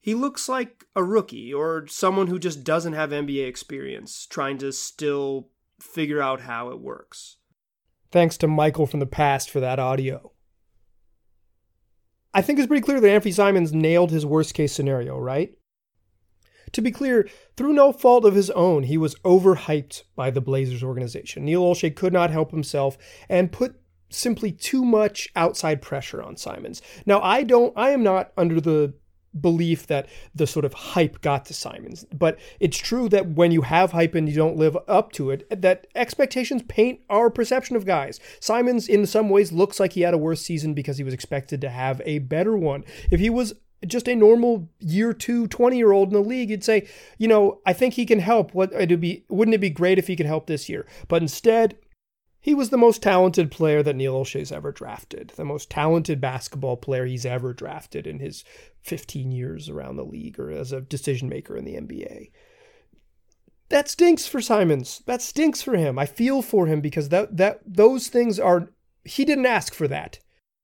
He 0.00 0.14
looks 0.14 0.48
like 0.48 0.84
a 0.96 1.04
rookie 1.04 1.52
or 1.52 1.86
someone 1.86 2.28
who 2.28 2.38
just 2.38 2.64
doesn't 2.64 2.94
have 2.94 3.10
NBA 3.10 3.46
experience 3.46 4.26
trying 4.26 4.58
to 4.58 4.72
still 4.72 5.48
figure 5.82 6.22
out 6.22 6.42
how 6.42 6.70
it 6.70 6.80
works. 6.80 7.36
Thanks 8.10 8.36
to 8.38 8.48
Michael 8.48 8.86
from 8.86 9.00
the 9.00 9.06
past 9.06 9.50
for 9.50 9.60
that 9.60 9.78
audio. 9.78 10.32
I 12.32 12.42
think 12.42 12.58
it's 12.58 12.68
pretty 12.68 12.84
clear 12.84 13.00
that 13.00 13.22
Anfernee 13.22 13.34
Simons 13.34 13.72
nailed 13.72 14.10
his 14.10 14.26
worst 14.26 14.54
case 14.54 14.72
scenario, 14.72 15.18
right? 15.18 15.52
To 16.72 16.80
be 16.80 16.92
clear, 16.92 17.28
through 17.56 17.72
no 17.72 17.92
fault 17.92 18.24
of 18.24 18.34
his 18.34 18.50
own, 18.50 18.84
he 18.84 18.96
was 18.96 19.16
overhyped 19.16 20.02
by 20.14 20.30
the 20.30 20.40
Blazers 20.40 20.84
organization. 20.84 21.44
Neil 21.44 21.62
Olshey 21.62 21.94
could 21.94 22.12
not 22.12 22.30
help 22.30 22.52
himself 22.52 22.96
and 23.28 23.50
put 23.50 23.80
simply 24.08 24.52
too 24.52 24.84
much 24.84 25.28
outside 25.34 25.82
pressure 25.82 26.22
on 26.22 26.36
Simons. 26.36 26.82
Now, 27.06 27.20
I 27.20 27.42
don't 27.42 27.72
I 27.76 27.90
am 27.90 28.02
not 28.02 28.32
under 28.36 28.60
the 28.60 28.94
belief 29.38 29.86
that 29.86 30.08
the 30.34 30.46
sort 30.46 30.64
of 30.64 30.72
hype 30.72 31.20
got 31.20 31.44
to 31.46 31.54
Simons. 31.54 32.04
But 32.12 32.38
it's 32.58 32.78
true 32.78 33.08
that 33.10 33.30
when 33.30 33.52
you 33.52 33.62
have 33.62 33.92
hype 33.92 34.14
and 34.14 34.28
you 34.28 34.34
don't 34.34 34.56
live 34.56 34.76
up 34.88 35.12
to 35.12 35.30
it, 35.30 35.46
that 35.62 35.86
expectations 35.94 36.62
paint 36.68 37.00
our 37.08 37.30
perception 37.30 37.76
of 37.76 37.86
guys. 37.86 38.20
Simons, 38.40 38.88
in 38.88 39.06
some 39.06 39.28
ways, 39.28 39.52
looks 39.52 39.78
like 39.78 39.92
he 39.92 40.02
had 40.02 40.14
a 40.14 40.18
worse 40.18 40.42
season 40.42 40.74
because 40.74 40.98
he 40.98 41.04
was 41.04 41.14
expected 41.14 41.60
to 41.60 41.70
have 41.70 42.02
a 42.04 42.18
better 42.20 42.56
one. 42.56 42.84
If 43.10 43.20
he 43.20 43.30
was 43.30 43.54
just 43.86 44.08
a 44.08 44.14
normal 44.14 44.68
year 44.78 45.12
two 45.12 45.46
20 45.46 45.76
year 45.76 45.92
old 45.92 46.08
in 46.08 46.14
the 46.14 46.28
league, 46.28 46.50
you'd 46.50 46.64
say, 46.64 46.88
you 47.18 47.28
know, 47.28 47.60
I 47.64 47.72
think 47.72 47.94
he 47.94 48.04
can 48.04 48.18
help. 48.18 48.54
What 48.54 48.72
it'd 48.72 49.00
be 49.00 49.24
wouldn't 49.28 49.54
it 49.54 49.58
be 49.58 49.70
great 49.70 49.98
if 49.98 50.06
he 50.06 50.16
could 50.16 50.26
help 50.26 50.46
this 50.46 50.68
year? 50.68 50.86
But 51.08 51.22
instead, 51.22 51.76
he 52.40 52.54
was 52.54 52.70
the 52.70 52.78
most 52.78 53.02
talented 53.02 53.50
player 53.50 53.82
that 53.82 53.96
Neil 53.96 54.14
Olshey's 54.14 54.50
ever 54.50 54.72
drafted, 54.72 55.32
the 55.36 55.44
most 55.44 55.68
talented 55.68 56.20
basketball 56.20 56.76
player 56.76 57.04
he's 57.04 57.26
ever 57.26 57.52
drafted 57.52 58.06
in 58.06 58.18
his 58.18 58.44
15 58.82 59.30
years 59.30 59.68
around 59.68 59.96
the 59.96 60.04
league 60.04 60.40
or 60.40 60.50
as 60.50 60.72
a 60.72 60.80
decision 60.80 61.28
maker 61.28 61.56
in 61.56 61.64
the 61.64 61.74
NBA. 61.74 62.30
That 63.68 63.88
stinks 63.88 64.26
for 64.26 64.40
Simons. 64.40 65.02
That 65.06 65.22
stinks 65.22 65.62
for 65.62 65.76
him. 65.76 65.98
I 65.98 66.06
feel 66.06 66.40
for 66.42 66.66
him 66.66 66.80
because 66.80 67.10
that 67.10 67.36
that 67.36 67.60
those 67.64 68.08
things 68.08 68.40
are 68.40 68.70
he 69.04 69.24
didn't 69.24 69.46
ask 69.46 69.74
for 69.74 69.86
that. 69.86 70.18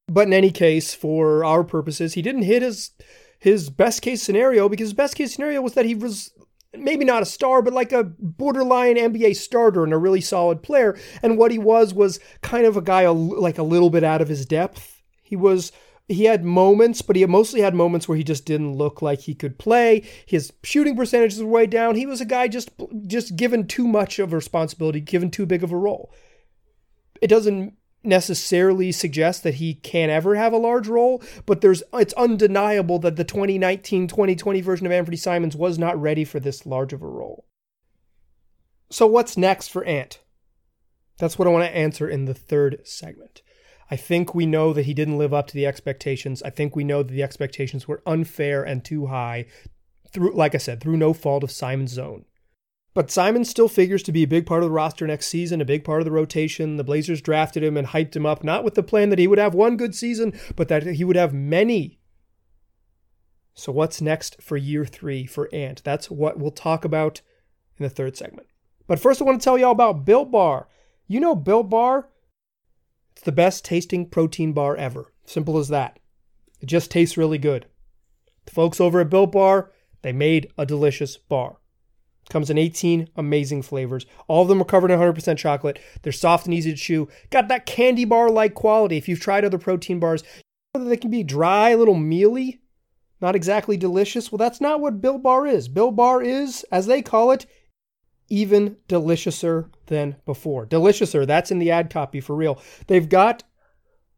But 0.09 0.27
in 0.27 0.33
any 0.33 0.51
case, 0.51 0.95
for 0.95 1.45
our 1.45 1.63
purposes, 1.63 2.15
he 2.15 2.23
didn't 2.23 2.43
hit 2.43 2.63
his 2.63 2.91
his 3.39 3.71
best 3.71 4.03
case 4.03 4.23
scenario 4.23 4.69
because 4.69 4.87
his 4.87 4.95
best 4.95 5.15
case 5.15 5.35
scenario 5.35 5.61
was 5.61 5.75
that 5.75 5.85
he 5.85 5.95
was 5.95 6.33
maybe 6.79 7.05
not 7.05 7.23
a 7.23 7.27
star, 7.27 7.63
but 7.63 7.73
like 7.73 7.93
a 7.93 8.05
borderline 8.05 8.97
NBA 8.97 9.37
starter 9.37 9.85
and 9.85 9.93
a 9.93 9.99
really 9.99 10.21
solid 10.21 10.63
player. 10.63 10.99
And 11.23 11.39
what 11.39 11.51
he 11.51 11.59
was 11.59 11.95
was 11.95 12.21
kind 12.43 12.67
of 12.67 12.77
a 12.77 12.83
guy 12.83 13.07
like 13.09 13.59
a 13.59 13.63
little 13.63 13.91
bit 13.91 14.05
out 14.05 14.23
of 14.23 14.29
his 14.29 14.47
depth. 14.47 15.03
He 15.23 15.37
was 15.37 15.73
he 16.09 16.25
had 16.25 16.45
moments, 16.45 17.03
but 17.03 17.17
he 17.17 17.27
mostly 17.27 17.61
had 17.61 17.75
moments 17.75 18.09
where 18.09 18.17
he 18.17 18.23
just 18.23 18.45
didn't 18.45 18.77
look 18.77 19.03
like 19.03 19.21
he 19.21 19.35
could 19.35 19.59
play. 19.59 20.05
His 20.25 20.53
shooting 20.63 20.97
percentages 20.97 21.43
were 21.43 21.51
way 21.51 21.67
down. 21.67 21.97
He 21.97 22.07
was 22.07 22.21
a 22.21 22.27
guy 22.27 22.49
just 22.49 22.71
just 23.07 23.37
given 23.37 23.67
too 23.67 23.89
much 23.89 24.19
of 24.19 24.33
a 24.33 24.37
responsibility, 24.37 25.01
given 25.01 25.31
too 25.31 25.47
big 25.47 25.65
of 25.65 25.73
a 25.73 25.77
role. 25.77 26.13
It 27.21 27.29
doesn't 27.29 27.76
necessarily 28.07 28.93
suggest 28.93 29.43
that 29.43 29.55
he 29.55 29.75
can't 29.75 30.11
ever 30.11 30.37
have 30.37 30.53
a 30.53 30.59
large 30.59 30.89
role, 30.89 31.23
but 31.45 31.61
there's 31.61 31.83
it's 31.95 32.15
undeniable 32.15 32.99
that 33.01 33.17
the 33.17 33.25
2019-2020 33.25 34.63
version 34.63 34.87
of 34.87 34.93
Anfernee 34.93 35.19
Simons 35.19 35.57
was 35.57 35.79
not 35.79 36.01
ready 36.01 36.25
for 36.25 36.41
this 36.41 36.67
large 36.67 36.93
of 36.93 37.03
a 37.03 37.07
role. 37.07 37.47
So 38.91 39.07
what's 39.07 39.37
next 39.37 39.69
for 39.69 39.85
Ant? 39.85 40.21
That's 41.19 41.39
what 41.39 41.49
I 41.49 41.51
want 41.51 41.65
to 41.65 41.77
answer 41.77 42.09
in 42.09 42.27
the 42.27 42.35
third 42.35 42.81
segment. 42.85 43.43
I 43.91 43.97
think 43.97 44.35
we 44.35 44.47
know 44.47 44.73
that 44.73 44.87
he 44.87 44.95
didn't 44.95 45.19
live 45.19 45.33
up 45.33 45.47
to 45.49 45.55
the 45.55 45.67
expectations. 45.67 46.43
I 46.43 46.51
think 46.51 46.75
we 46.75 46.85
know 46.85 47.03
that 47.03 47.13
the 47.13 47.23
expectations 47.23 47.87
were 47.87 48.03
unfair 48.07 48.63
and 48.63 48.85
too 48.85 49.07
high 49.07 49.47
through 50.13 50.33
like 50.35 50.55
I 50.55 50.59
said, 50.59 50.81
through 50.81 50.97
no 50.97 51.13
fault 51.13 51.45
of 51.45 51.51
Simons' 51.51 51.99
own. 51.99 52.25
But 52.97 53.11
Simons 53.11 53.51
still 53.51 53.69
figures 53.69 54.03
to 54.05 54.11
be 54.11 54.23
a 54.23 54.27
big 54.27 54.47
part 54.47 54.63
of 54.63 54.71
the 54.71 54.73
roster 54.73 55.07
next 55.07 55.27
season, 55.27 55.61
a 55.61 55.67
big 55.67 55.85
part 55.85 56.01
of 56.01 56.07
the 56.07 56.11
rotation. 56.11 56.79
The 56.79 56.83
Blazers 56.83 57.21
drafted 57.21 57.63
him 57.63 57.77
and 57.77 57.89
hyped 57.89 58.17
him 58.17 58.25
up, 58.25 58.43
not 58.43 58.65
with 58.65 58.73
the 58.73 58.83
plan 58.83 59.11
that 59.11 59.19
he 59.19 59.27
would 59.27 59.39
have 59.39 59.55
one 59.55 59.77
good 59.77 59.95
season, 59.95 60.33
but 60.57 60.69
that 60.69 60.83
he 60.83 61.05
would 61.05 61.15
have 61.15 61.35
many. 61.35 62.01
So, 63.53 63.71
what's 63.71 64.01
next 64.01 64.41
for 64.41 64.57
year 64.57 64.87
three 64.87 65.27
for 65.27 65.55
Ant? 65.55 65.85
That's 65.85 66.11
what 66.11 66.39
we'll 66.39 66.51
talk 66.51 66.87
about 66.87 67.21
in 67.77 67.83
the 67.83 67.91
third 67.91 68.17
segment. 68.17 68.47
But 68.87 68.99
first, 68.99 69.21
I 69.21 69.27
want 69.27 69.43
to 69.43 69.45
tell 69.45 69.59
you 69.59 69.67
all 69.67 69.73
about 69.73 70.07
Built 70.07 70.31
Bar. 70.31 70.67
You 71.07 71.21
know 71.21 71.37
Built 71.37 71.69
Bar? 71.69 72.09
It's 73.13 73.25
the 73.25 73.31
best 73.31 73.63
tasting 73.63 74.09
protein 74.09 74.55
bar 74.55 74.75
ever. 74.75 75.13
Simple 75.27 75.59
as 75.59 75.69
that. 75.69 75.99
It 76.63 76.67
just 76.67 76.91
tastes 76.91 77.19
really 77.19 77.37
good. 77.37 77.67
The 78.47 78.53
folks 78.53 78.81
over 78.81 79.01
at 79.01 79.11
Built 79.11 79.33
Bar, 79.33 79.71
they 80.01 80.15
made 80.15 80.51
a 80.57 80.65
delicious 80.65 81.19
bar. 81.19 81.59
Comes 82.29 82.51
in 82.51 82.59
18 82.59 83.09
amazing 83.17 83.63
flavors. 83.63 84.05
All 84.27 84.43
of 84.43 84.49
them 84.49 84.61
are 84.61 84.65
covered 84.65 84.91
in 84.91 84.99
100% 84.99 85.39
chocolate. 85.39 85.79
They're 86.03 86.13
soft 86.13 86.47
and 86.47 86.55
easy 86.55 86.73
to 86.73 86.77
chew. 86.77 87.09
Got 87.31 87.49
that 87.49 87.67
candy 87.67 88.05
bar 88.05 88.31
like 88.31 88.55
quality. 88.55 88.97
If 88.97 89.09
you've 89.09 89.21
tried 89.21 89.45
other 89.45 89.59
protein 89.59 90.01
bars, 90.01 90.25
you 90.75 90.81
know 90.81 90.89
they 90.89 90.97
can 90.97 91.11
be 91.11 91.23
dry, 91.23 91.71
a 91.71 91.77
little 91.77 91.95
mealy, 91.95 92.61
not 93.21 93.37
exactly 93.37 93.77
delicious. 93.77 94.31
Well, 94.31 94.39
that's 94.39 94.61
not 94.61 94.81
what 94.81 95.01
Built 95.01 95.23
Bar 95.23 95.47
is. 95.47 95.69
Built 95.69 95.97
Bar 95.97 96.23
is, 96.23 96.65
as 96.71 96.87
they 96.87 97.01
call 97.01 97.31
it, 97.31 97.47
even 98.29 98.77
deliciouser 98.89 99.71
than 99.87 100.17
before. 100.27 100.67
Deliciouser, 100.67 101.27
that's 101.27 101.51
in 101.51 101.59
the 101.59 101.71
ad 101.71 101.91
copy 101.91 102.21
for 102.21 102.35
real. 102.35 102.61
They've 102.89 103.09
got, 103.09 103.45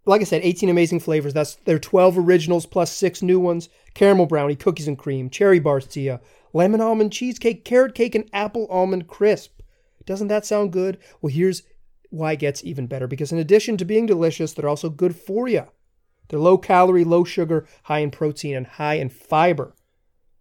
like 0.08 0.22
I 0.22 0.24
said, 0.24 0.42
18 0.42 0.68
amazing 0.68 1.00
flavors. 1.00 1.34
That's 1.34 1.56
their 1.56 1.78
12 1.78 2.18
originals 2.18 2.66
plus 2.66 2.90
six 2.90 3.22
new 3.22 3.38
ones 3.38 3.68
caramel 3.94 4.26
brownie, 4.26 4.56
cookies 4.56 4.88
and 4.88 4.98
cream, 4.98 5.28
cherry 5.28 5.60
barcia, 5.60 6.20
lemon 6.52 6.80
almond 6.80 7.12
cheesecake, 7.12 7.64
carrot 7.64 7.94
cake, 7.94 8.14
and 8.14 8.28
apple 8.32 8.66
almond 8.70 9.06
crisp. 9.06 9.60
Doesn't 10.06 10.28
that 10.28 10.46
sound 10.46 10.72
good? 10.72 10.98
Well, 11.20 11.32
here's 11.32 11.62
why 12.10 12.32
it 12.32 12.38
gets 12.38 12.64
even 12.64 12.86
better 12.86 13.06
because 13.06 13.32
in 13.32 13.38
addition 13.38 13.76
to 13.76 13.84
being 13.84 14.06
delicious, 14.06 14.52
they're 14.54 14.68
also 14.68 14.88
good 14.88 15.14
for 15.14 15.46
you. 15.46 15.66
They're 16.28 16.38
low 16.38 16.58
calorie, 16.58 17.04
low 17.04 17.24
sugar, 17.24 17.66
high 17.84 17.98
in 17.98 18.10
protein, 18.10 18.56
and 18.56 18.66
high 18.66 18.94
in 18.94 19.10
fiber. 19.10 19.74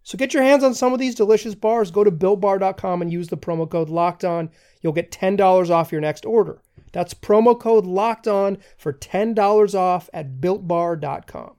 So 0.02 0.16
get 0.16 0.32
your 0.32 0.42
hands 0.42 0.64
on 0.64 0.72
some 0.72 0.94
of 0.94 0.98
these 0.98 1.14
delicious 1.14 1.54
bars. 1.54 1.90
Go 1.90 2.04
to 2.04 2.10
builtbar.com 2.10 3.02
and 3.02 3.12
use 3.12 3.28
the 3.28 3.36
promo 3.36 3.68
code 3.68 3.90
locked 3.90 4.24
on. 4.24 4.50
You'll 4.80 4.94
get 4.94 5.10
$10 5.10 5.70
off 5.70 5.92
your 5.92 6.00
next 6.00 6.24
order. 6.24 6.62
That's 6.92 7.14
promo 7.14 7.58
code 7.58 7.86
locked 7.86 8.28
on 8.28 8.58
for 8.76 8.92
$10 8.92 9.74
off 9.74 10.10
at 10.12 10.40
builtbar.com. 10.40 11.54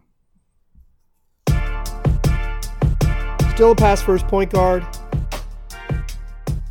Still 3.54 3.72
a 3.72 3.76
pass 3.76 4.02
first 4.02 4.28
point 4.28 4.52
guard. 4.52 4.86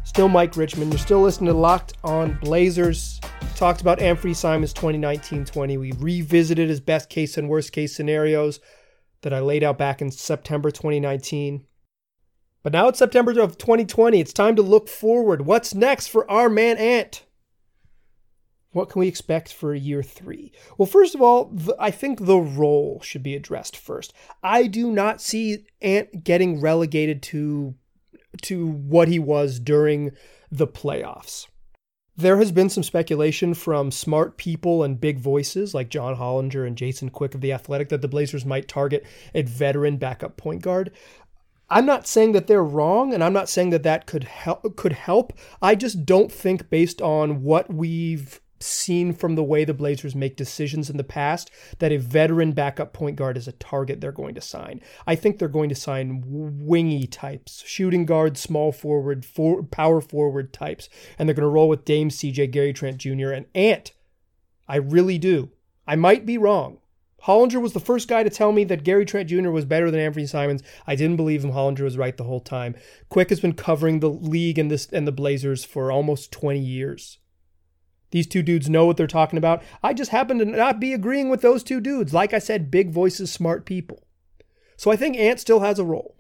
Still 0.05 0.29
Mike 0.29 0.57
Richman. 0.57 0.91
You're 0.91 0.99
still 0.99 1.21
listening 1.21 1.49
to 1.49 1.59
Locked 1.59 1.93
on 2.03 2.39
Blazers. 2.41 3.21
Talked 3.55 3.83
about 3.83 3.99
Anfernee 3.99 4.35
Simons 4.35 4.73
2019 4.73 5.45
20. 5.45 5.77
We 5.77 5.93
revisited 5.93 6.69
his 6.69 6.81
best 6.81 7.11
case 7.11 7.37
and 7.37 7.49
worst 7.49 7.73
case 7.73 7.95
scenarios 7.95 8.59
that 9.21 9.35
I 9.35 9.41
laid 9.41 9.63
out 9.63 9.79
back 9.79 10.01
in 10.01 10.11
September 10.11 10.71
2019. 10.71 11.67
But 12.63 12.73
now 12.73 12.89
it's 12.89 12.99
September 12.99 13.39
of 13.39 13.59
2020. 13.59 14.19
It's 14.19 14.33
time 14.33 14.57
to 14.57 14.63
look 14.63 14.89
forward. 14.89 15.43
What's 15.43 15.75
next 15.75 16.09
for 16.09 16.29
our 16.31 16.49
man 16.49 16.79
Ant? 16.79 17.23
What 18.73 18.91
can 18.91 19.01
we 19.01 19.09
expect 19.09 19.53
for 19.53 19.75
year 19.75 20.03
three? 20.03 20.53
Well, 20.77 20.87
first 20.87 21.15
of 21.15 21.23
all, 21.23 21.47
the, 21.47 21.75
I 21.79 21.91
think 21.91 22.27
the 22.27 22.39
role 22.39 23.01
should 23.03 23.23
be 23.23 23.35
addressed 23.35 23.77
first. 23.77 24.13
I 24.43 24.67
do 24.67 24.91
not 24.91 25.23
see 25.23 25.65
Ant 25.81 26.23
getting 26.23 26.61
relegated 26.61 27.23
to 27.25 27.75
to 28.43 28.67
what 28.67 29.09
he 29.09 29.19
was 29.19 29.59
during 29.59 30.13
the 30.51 30.67
playoffs. 30.67 31.47
There 32.15 32.37
has 32.39 32.53
been 32.53 32.69
some 32.69 32.83
speculation 32.83 33.55
from 33.55 33.91
smart 33.91 34.37
people 34.37 34.83
and 34.83 35.01
big 35.01 35.19
voices 35.19 35.73
like 35.73 35.89
John 35.89 36.17
Hollinger 36.17 36.67
and 36.67 36.77
Jason 36.77 37.11
Quick 37.11 37.35
of 37.35 37.41
The 37.41 37.53
Athletic 37.53 37.89
that 37.89 38.03
the 38.03 38.09
Blazers 38.09 38.45
might 38.45 38.69
target 38.69 39.07
a 39.35 39.43
veteran 39.43 39.97
backup 39.97 40.37
point 40.37 40.61
guard. 40.61 40.91
I'm 41.71 41.87
not 41.87 42.07
saying 42.07 42.33
that 42.33 42.47
they're 42.47 42.65
wrong, 42.65 43.15
and 43.15 43.23
I'm 43.23 43.33
not 43.33 43.49
saying 43.49 43.71
that 43.71 43.83
that 43.85 44.07
could 44.07 44.25
help. 44.25 44.77
Could 44.77 44.93
help. 44.93 45.33
I 45.63 45.75
just 45.75 46.05
don't 46.05 46.33
think, 46.33 46.71
based 46.71 47.01
on 47.01 47.43
what 47.43 47.73
we've 47.73 48.41
seen 48.61 49.13
from 49.13 49.35
the 49.35 49.43
way 49.43 49.65
the 49.65 49.75
Blazers 49.75 50.15
make 50.15 50.37
decisions 50.37 50.91
in 50.91 50.97
the 50.97 51.05
past 51.05 51.51
that 51.79 51.93
a 51.93 51.99
veteran 51.99 52.53
backup 52.53 52.93
point 52.93 53.17
guard 53.17 53.37
is 53.37 53.49
a 53.49 53.53
target 53.53 54.01
they're 54.01 54.13
going 54.13 54.35
to 54.35 54.41
sign. 54.41 54.81
I 55.07 55.15
think 55.15 55.39
they're 55.39 55.49
going 55.49 55.69
to 55.69 55.75
sign 55.75 56.23
wingy 56.27 57.07
types, 57.07 57.63
shooting 57.67 58.07
guard, 58.07 58.37
small 58.37 58.73
forward, 58.73 59.25
for, 59.25 59.63
power 59.63 60.01
forward 60.01 60.53
types, 60.53 60.89
and 61.19 61.29
they're 61.29 61.35
going 61.35 61.43
to 61.43 61.49
roll 61.49 61.69
with 61.69 61.85
Dame 61.85 62.09
CJ, 62.09 62.51
Gary 62.51 62.73
Trent 62.73 62.99
Jr., 62.99 63.31
and 63.31 63.47
Ant. 63.55 63.93
I 64.69 64.77
really 64.77 65.19
do. 65.19 65.51
I 65.87 65.97
might 65.97 66.27
be 66.27 66.37
wrong. 66.37 66.79
Hollinger 67.25 67.61
was 67.61 67.73
the 67.73 67.81
first 67.81 68.07
guy 68.09 68.23
to 68.23 68.31
tell 68.31 68.53
me 68.53 68.65
that 68.65 68.85
Gary 68.85 69.05
Trent 69.05 69.29
Jr. 69.29 69.51
was 69.51 69.65
better 69.65 69.91
than 69.91 70.01
Anfernee 70.01 70.29
Simons. 70.29 70.63
I 70.87 70.95
didn't 70.95 71.17
believe 71.17 71.45
him. 71.45 71.53
Hollinger 71.53 71.81
was 71.81 71.99
right 71.99 72.17
the 72.17 72.25
whole 72.25 72.41
time. 72.41 72.77
Quick 73.09 73.31
has 73.31 73.41
been 73.41 73.55
covering 73.55 74.01
the 74.01 74.11
league 74.11 74.59
and 74.59 74.71
this 74.71 74.87
and 74.93 75.07
the 75.07 75.13
Blazers 75.13 75.65
for 75.65 75.91
almost 75.91 76.31
20 76.31 76.59
years. 76.61 77.19
These 78.11 78.27
two 78.27 78.43
dudes 78.43 78.69
know 78.69 78.87
what 78.87 78.97
they're 78.97 79.07
talking 79.07 79.37
about. 79.37 79.63
I 79.83 79.93
just 79.93 80.11
happen 80.11 80.39
to 80.39 80.45
not 80.45 80.81
be 80.81 80.93
agreeing 80.93 81.29
with 81.29 81.43
those 81.43 81.63
two 81.63 81.81
dudes. 81.81 82.15
Like 82.15 82.33
I 82.33 82.39
said, 82.39 82.71
big 82.71 82.91
voices, 82.91 83.31
smart 83.31 83.67
people. 83.67 84.07
So 84.77 84.91
I 84.91 84.97
think 84.97 85.17
Ant 85.17 85.41
still 85.41 85.61
has 85.61 85.79
a 85.79 85.85
role. 85.85 86.17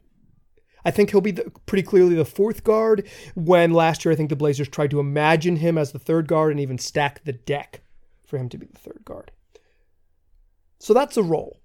I 0.84 0.90
think 0.90 1.10
he'll 1.10 1.20
be 1.20 1.32
the, 1.32 1.50
pretty 1.66 1.82
clearly 1.82 2.14
the 2.14 2.24
fourth 2.24 2.64
guard 2.64 3.08
when 3.34 3.72
last 3.72 4.04
year 4.04 4.12
I 4.12 4.16
think 4.16 4.30
the 4.30 4.36
Blazers 4.36 4.68
tried 4.68 4.90
to 4.90 5.00
imagine 5.00 5.56
him 5.56 5.76
as 5.76 5.92
the 5.92 5.98
third 5.98 6.28
guard 6.28 6.52
and 6.52 6.60
even 6.60 6.78
stack 6.78 7.24
the 7.24 7.32
deck 7.32 7.82
for 8.24 8.38
him 8.38 8.48
to 8.50 8.58
be 8.58 8.66
the 8.66 8.78
third 8.78 9.02
guard. 9.04 9.30
So 10.78 10.94
that's 10.94 11.16
a 11.16 11.22
role. 11.22 11.60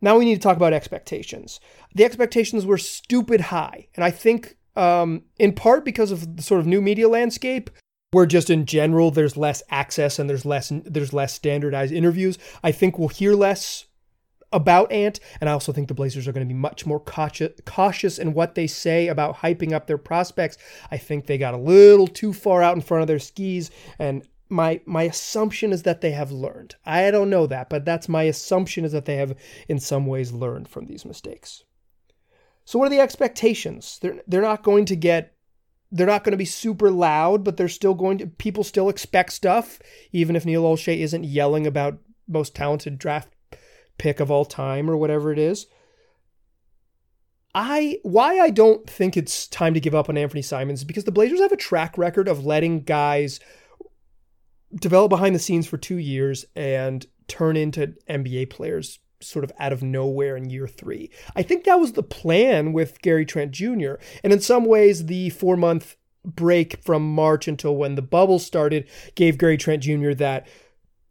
Now 0.00 0.18
we 0.18 0.24
need 0.24 0.36
to 0.36 0.40
talk 0.40 0.56
about 0.56 0.72
expectations. 0.72 1.60
The 1.94 2.04
expectations 2.04 2.66
were 2.66 2.78
stupid 2.78 3.40
high. 3.40 3.88
And 3.94 4.04
I 4.04 4.10
think 4.10 4.56
um, 4.76 5.24
in 5.38 5.52
part 5.54 5.84
because 5.84 6.12
of 6.12 6.36
the 6.36 6.42
sort 6.42 6.60
of 6.60 6.66
new 6.66 6.80
media 6.80 7.08
landscape, 7.08 7.70
where 8.10 8.26
just 8.26 8.50
in 8.50 8.64
general 8.64 9.10
there's 9.10 9.36
less 9.36 9.62
access 9.70 10.18
and 10.18 10.28
there's 10.28 10.46
less 10.46 10.72
there's 10.84 11.12
less 11.12 11.34
standardized 11.34 11.92
interviews. 11.92 12.38
I 12.62 12.72
think 12.72 12.98
we'll 12.98 13.08
hear 13.08 13.34
less 13.34 13.84
about 14.50 14.90
Ant, 14.90 15.20
and 15.42 15.50
I 15.50 15.52
also 15.52 15.72
think 15.72 15.88
the 15.88 15.94
Blazers 15.94 16.26
are 16.26 16.32
going 16.32 16.46
to 16.46 16.54
be 16.54 16.58
much 16.58 16.86
more 16.86 17.00
cautious, 17.00 18.18
in 18.18 18.32
what 18.32 18.54
they 18.54 18.66
say 18.66 19.08
about 19.08 19.36
hyping 19.36 19.72
up 19.72 19.86
their 19.86 19.98
prospects. 19.98 20.56
I 20.90 20.96
think 20.96 21.26
they 21.26 21.36
got 21.36 21.52
a 21.52 21.58
little 21.58 22.06
too 22.06 22.32
far 22.32 22.62
out 22.62 22.74
in 22.74 22.80
front 22.80 23.02
of 23.02 23.08
their 23.08 23.18
skis, 23.18 23.70
and 23.98 24.26
my 24.48 24.80
my 24.86 25.02
assumption 25.02 25.72
is 25.72 25.82
that 25.82 26.00
they 26.00 26.12
have 26.12 26.32
learned. 26.32 26.76
I 26.86 27.10
don't 27.10 27.28
know 27.28 27.46
that, 27.46 27.68
but 27.68 27.84
that's 27.84 28.08
my 28.08 28.22
assumption 28.22 28.86
is 28.86 28.92
that 28.92 29.04
they 29.04 29.16
have 29.16 29.36
in 29.68 29.78
some 29.78 30.06
ways 30.06 30.32
learned 30.32 30.68
from 30.68 30.86
these 30.86 31.04
mistakes. 31.04 31.64
So 32.64 32.78
what 32.78 32.86
are 32.86 32.90
the 32.90 33.00
expectations? 33.00 33.98
They're 34.00 34.22
they're 34.26 34.40
not 34.40 34.62
going 34.62 34.86
to 34.86 34.96
get 34.96 35.34
they're 35.90 36.06
not 36.06 36.24
going 36.24 36.32
to 36.32 36.36
be 36.36 36.44
super 36.44 36.90
loud, 36.90 37.44
but 37.44 37.56
they're 37.56 37.68
still 37.68 37.94
going 37.94 38.18
to, 38.18 38.26
people 38.26 38.62
still 38.64 38.88
expect 38.88 39.32
stuff, 39.32 39.78
even 40.12 40.36
if 40.36 40.44
Neil 40.44 40.64
Olshey 40.64 40.98
isn't 40.98 41.24
yelling 41.24 41.66
about 41.66 41.98
most 42.26 42.54
talented 42.54 42.98
draft 42.98 43.28
pick 43.96 44.20
of 44.20 44.30
all 44.30 44.44
time 44.44 44.90
or 44.90 44.96
whatever 44.96 45.32
it 45.32 45.38
is. 45.38 45.66
I 47.54 47.98
why 48.02 48.38
I 48.38 48.50
don't 48.50 48.88
think 48.88 49.16
it's 49.16 49.48
time 49.48 49.74
to 49.74 49.80
give 49.80 49.94
up 49.94 50.08
on 50.08 50.16
Anfernee 50.16 50.44
Simons 50.44 50.84
because 50.84 51.04
the 51.04 51.10
Blazers 51.10 51.40
have 51.40 51.52
a 51.52 51.56
track 51.56 51.96
record 51.96 52.28
of 52.28 52.44
letting 52.44 52.82
guys 52.82 53.40
develop 54.74 55.08
behind 55.08 55.34
the 55.34 55.40
scenes 55.40 55.66
for 55.66 55.78
2 55.78 55.96
years 55.96 56.44
and 56.54 57.06
turn 57.26 57.56
into 57.56 57.94
NBA 58.08 58.50
players 58.50 58.98
sort 59.20 59.44
of 59.44 59.52
out 59.58 59.72
of 59.72 59.82
nowhere 59.82 60.36
in 60.36 60.50
year 60.50 60.66
three. 60.66 61.10
I 61.34 61.42
think 61.42 61.64
that 61.64 61.80
was 61.80 61.92
the 61.92 62.02
plan 62.02 62.72
with 62.72 63.02
Gary 63.02 63.24
Trent 63.24 63.52
Jr. 63.52 63.94
And 64.22 64.32
in 64.32 64.40
some 64.40 64.64
ways, 64.64 65.06
the 65.06 65.30
four 65.30 65.56
month 65.56 65.96
break 66.24 66.82
from 66.82 67.14
March 67.14 67.48
until 67.48 67.76
when 67.76 67.94
the 67.94 68.02
bubble 68.02 68.38
started 68.38 68.88
gave 69.14 69.38
Gary 69.38 69.56
Trent 69.56 69.82
Jr. 69.82 70.12
that 70.14 70.46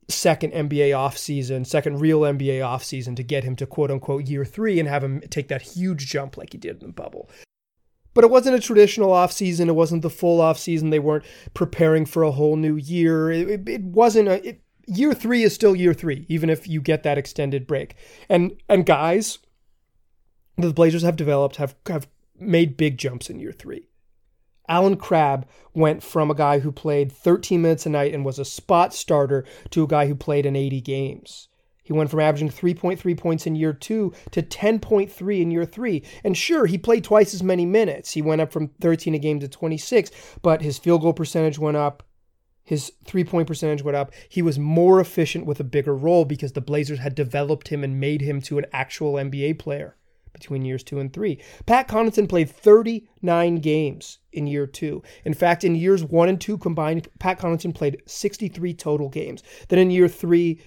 second 0.10 0.54
NBA 0.54 0.90
offseason, 0.92 1.66
second 1.66 2.00
real 2.00 2.22
NBA 2.22 2.60
offseason 2.60 3.16
to 3.16 3.24
get 3.24 3.44
him 3.44 3.56
to 3.58 3.66
quote 3.66 3.92
unquote 3.92 4.28
year 4.28 4.46
three 4.46 4.80
and 4.80 4.88
have 4.88 5.04
him 5.04 5.22
take 5.30 5.50
that 5.50 5.62
huge 5.62 6.08
jump 6.08 6.38
like 6.38 6.54
he 6.54 6.58
did 6.58 6.82
in 6.82 6.88
the 6.88 6.94
bubble. 6.94 7.30
But 8.14 8.24
it 8.24 8.32
wasn't 8.32 8.56
a 8.56 8.60
traditional 8.60 9.12
offseason. 9.12 9.68
It 9.68 9.76
wasn't 9.76 10.02
the 10.02 10.10
full 10.10 10.40
offseason. 10.40 10.90
They 10.90 11.00
weren't 11.00 11.26
preparing 11.54 12.06
for 12.06 12.24
a 12.24 12.32
whole 12.32 12.56
new 12.56 12.76
year. 12.76 13.30
It, 13.30 13.50
it, 13.50 13.70
it 13.70 13.84
wasn't 13.84 14.28
a. 14.28 14.48
It, 14.48 14.62
year 14.88 15.14
three 15.14 15.44
is 15.44 15.54
still 15.54 15.76
year 15.76 15.94
three, 15.94 16.26
even 16.28 16.50
if 16.50 16.68
you 16.68 16.82
get 16.82 17.04
that 17.04 17.18
extended 17.18 17.68
break. 17.68 17.96
And 18.30 18.54
and 18.68 18.86
guys, 18.86 19.40
the 20.58 20.74
Blazers 20.74 21.04
have 21.04 21.16
developed 21.16 21.58
have 21.58 21.76
have 21.88 22.08
made 22.40 22.78
big 22.78 22.98
jumps 22.98 23.30
in 23.30 23.40
year 23.40 23.52
three. 23.52 23.90
Allen 24.70 24.98
Crabbe 24.98 25.46
went 25.74 26.04
from 26.04 26.30
a 26.30 26.36
guy 26.36 26.60
who 26.60 26.72
played 26.72 27.12
13 27.12 27.62
minutes 27.62 27.86
a 27.86 27.90
night 27.90 28.14
and 28.14 28.26
was 28.26 28.38
a 28.38 28.46
spot 28.46 28.94
starter 28.94 29.46
to 29.70 29.84
a 29.84 29.88
guy 29.88 30.08
who 30.08 30.16
played 30.16 30.46
in 30.46 30.58
80 30.58 30.82
games. 30.82 31.48
He 31.84 31.94
went 31.94 32.10
from 32.10 32.20
averaging 32.20 32.50
3.3 32.50 33.18
points 33.18 33.48
in 33.48 33.56
year 33.56 33.72
two 33.72 34.14
to 34.32 34.44
10.3 34.44 35.42
in 35.42 35.52
year 35.52 35.64
three. 35.64 36.04
And 36.22 36.36
sure, 36.36 36.66
he 36.66 36.78
played 36.78 37.06
twice 37.06 37.34
as 37.34 37.42
many 37.42 37.66
minutes. 37.66 38.12
He 38.12 38.22
went 38.22 38.42
up 38.42 38.52
from 38.52 38.72
13 38.82 39.16
a 39.16 39.20
game 39.20 39.40
to 39.40 39.48
26, 39.48 40.12
but 40.42 40.62
his 40.62 40.78
field 40.78 41.02
goal 41.02 41.14
percentage 41.14 41.58
went 41.58 41.78
up. 41.78 42.04
His 42.68 42.92
three 43.06 43.24
point 43.24 43.48
percentage 43.48 43.82
went 43.82 43.96
up. 43.96 44.12
He 44.28 44.42
was 44.42 44.60
more 44.60 45.00
efficient 45.00 45.46
with 45.46 45.62
a 45.62 45.64
bigger 45.64 45.96
role 45.96 46.26
because 46.26 46.52
the 46.52 46.60
Blazers 46.60 47.00
had 47.00 47.16
developed 47.16 47.70
him 47.70 47.82
and 47.82 47.98
made 47.98 48.20
him 48.20 48.42
to 48.42 48.58
an 48.58 48.66
actual 48.74 49.14
NBA 49.14 49.58
player 49.58 49.96
between 50.34 50.66
years 50.66 50.84
two 50.84 51.00
and 51.00 51.14
three. 51.14 51.40
Pat 51.66 51.88
Connaughton 51.88 52.28
played 52.28 52.50
39 52.50 53.56
games 53.56 54.20
in 54.34 54.48
year 54.48 54.68
two. 54.68 55.02
In 55.24 55.34
fact, 55.34 55.64
in 55.64 55.76
years 55.76 56.04
one 56.04 56.28
and 56.28 56.42
two 56.42 56.58
combined, 56.58 57.08
Pat 57.20 57.40
Connaughton 57.40 57.74
played 57.74 58.02
63 58.06 58.74
total 58.74 59.08
games. 59.08 59.44
Then 59.70 59.80
in 59.80 59.90
year 59.90 60.10
three, 60.10 60.60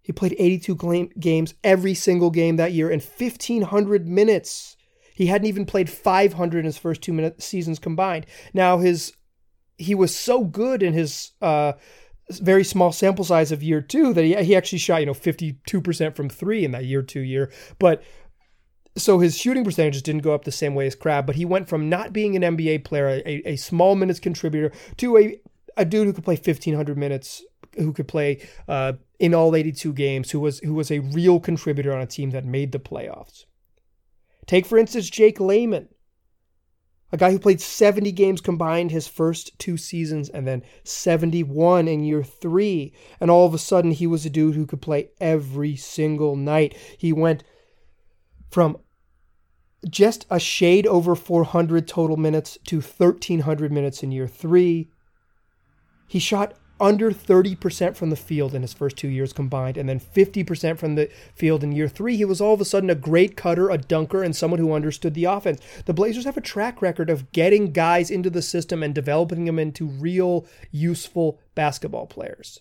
he 0.00 0.12
played 0.12 0.36
82 0.38 1.10
games 1.18 1.54
every 1.64 1.94
single 1.94 2.30
game 2.30 2.56
that 2.56 2.72
year 2.72 2.90
and 2.90 3.02
1,500 3.02 4.06
minutes. 4.06 4.76
He 5.16 5.26
hadn't 5.26 5.48
even 5.48 5.66
played 5.66 5.90
500 5.90 6.60
in 6.60 6.64
his 6.64 6.78
first 6.78 7.02
two 7.02 7.12
minute 7.12 7.42
seasons 7.42 7.80
combined. 7.80 8.24
Now 8.54 8.78
his 8.78 9.14
he 9.78 9.94
was 9.94 10.14
so 10.14 10.44
good 10.44 10.82
in 10.82 10.92
his 10.92 11.30
uh, 11.40 11.72
very 12.30 12.64
small 12.64 12.92
sample 12.92 13.24
size 13.24 13.50
of 13.52 13.62
year 13.62 13.80
two 13.80 14.12
that 14.12 14.24
he, 14.24 14.34
he 14.44 14.54
actually 14.54 14.78
shot 14.78 15.00
you 15.00 15.06
know 15.06 15.14
52% 15.14 16.14
from 16.14 16.28
three 16.28 16.64
in 16.64 16.72
that 16.72 16.84
year 16.84 17.00
two 17.02 17.20
year 17.20 17.50
but 17.78 18.02
so 18.98 19.18
his 19.18 19.38
shooting 19.38 19.64
percentages 19.64 20.02
didn't 20.02 20.22
go 20.22 20.34
up 20.34 20.44
the 20.44 20.52
same 20.52 20.74
way 20.74 20.86
as 20.86 20.94
Crabbe, 20.94 21.26
but 21.26 21.36
he 21.36 21.44
went 21.44 21.68
from 21.68 21.88
not 21.88 22.12
being 22.12 22.36
an 22.36 22.56
NBA 22.56 22.84
player, 22.84 23.22
a, 23.24 23.52
a 23.52 23.56
small 23.56 23.94
minutes 23.94 24.20
contributor, 24.20 24.72
to 24.96 25.16
a, 25.16 25.40
a 25.76 25.84
dude 25.84 26.06
who 26.06 26.12
could 26.12 26.24
play 26.24 26.34
1,500 26.34 26.98
minutes, 26.98 27.44
who 27.76 27.92
could 27.92 28.08
play 28.08 28.46
uh, 28.66 28.94
in 29.18 29.34
all 29.34 29.54
82 29.54 29.92
games, 29.92 30.30
who 30.30 30.40
was 30.40 30.58
who 30.60 30.74
was 30.74 30.90
a 30.90 30.98
real 30.98 31.40
contributor 31.40 31.94
on 31.94 32.00
a 32.00 32.06
team 32.06 32.30
that 32.30 32.44
made 32.44 32.72
the 32.72 32.78
playoffs. 32.78 33.44
Take 34.46 34.66
for 34.66 34.78
instance 34.78 35.08
Jake 35.10 35.40
Layman, 35.40 35.88
a 37.10 37.16
guy 37.16 37.30
who 37.32 37.38
played 37.38 37.60
70 37.60 38.12
games 38.12 38.40
combined 38.40 38.90
his 38.90 39.08
first 39.08 39.58
two 39.58 39.76
seasons 39.76 40.28
and 40.28 40.46
then 40.46 40.62
71 40.84 41.88
in 41.88 42.04
year 42.04 42.22
three, 42.22 42.92
and 43.20 43.30
all 43.30 43.46
of 43.46 43.54
a 43.54 43.58
sudden 43.58 43.92
he 43.92 44.06
was 44.06 44.26
a 44.26 44.30
dude 44.30 44.54
who 44.54 44.66
could 44.66 44.82
play 44.82 45.10
every 45.20 45.74
single 45.76 46.36
night. 46.36 46.76
He 46.98 47.12
went 47.12 47.44
from 48.50 48.78
just 49.88 50.26
a 50.30 50.40
shade 50.40 50.86
over 50.86 51.14
400 51.14 51.86
total 51.86 52.16
minutes 52.16 52.58
to 52.66 52.76
1,300 52.80 53.72
minutes 53.72 54.02
in 54.02 54.12
year 54.12 54.26
three. 54.26 54.90
He 56.08 56.18
shot 56.18 56.54
under 56.80 57.10
30% 57.10 57.96
from 57.96 58.10
the 58.10 58.16
field 58.16 58.54
in 58.54 58.62
his 58.62 58.72
first 58.72 58.96
two 58.96 59.08
years 59.08 59.32
combined, 59.32 59.76
and 59.76 59.88
then 59.88 60.00
50% 60.00 60.78
from 60.78 60.94
the 60.94 61.10
field 61.34 61.64
in 61.64 61.72
year 61.72 61.88
three. 61.88 62.16
He 62.16 62.24
was 62.24 62.40
all 62.40 62.54
of 62.54 62.60
a 62.60 62.64
sudden 62.64 62.90
a 62.90 62.94
great 62.94 63.36
cutter, 63.36 63.70
a 63.70 63.78
dunker, 63.78 64.22
and 64.22 64.34
someone 64.34 64.60
who 64.60 64.72
understood 64.72 65.14
the 65.14 65.24
offense. 65.24 65.60
The 65.86 65.94
Blazers 65.94 66.24
have 66.24 66.36
a 66.36 66.42
track 66.42 66.80
record 66.82 67.10
of 67.10 67.32
getting 67.32 67.72
guys 67.72 68.10
into 68.10 68.30
the 68.30 68.42
system 68.42 68.82
and 68.82 68.94
developing 68.94 69.44
them 69.44 69.58
into 69.58 69.86
real, 69.86 70.46
useful 70.70 71.40
basketball 71.54 72.06
players. 72.06 72.60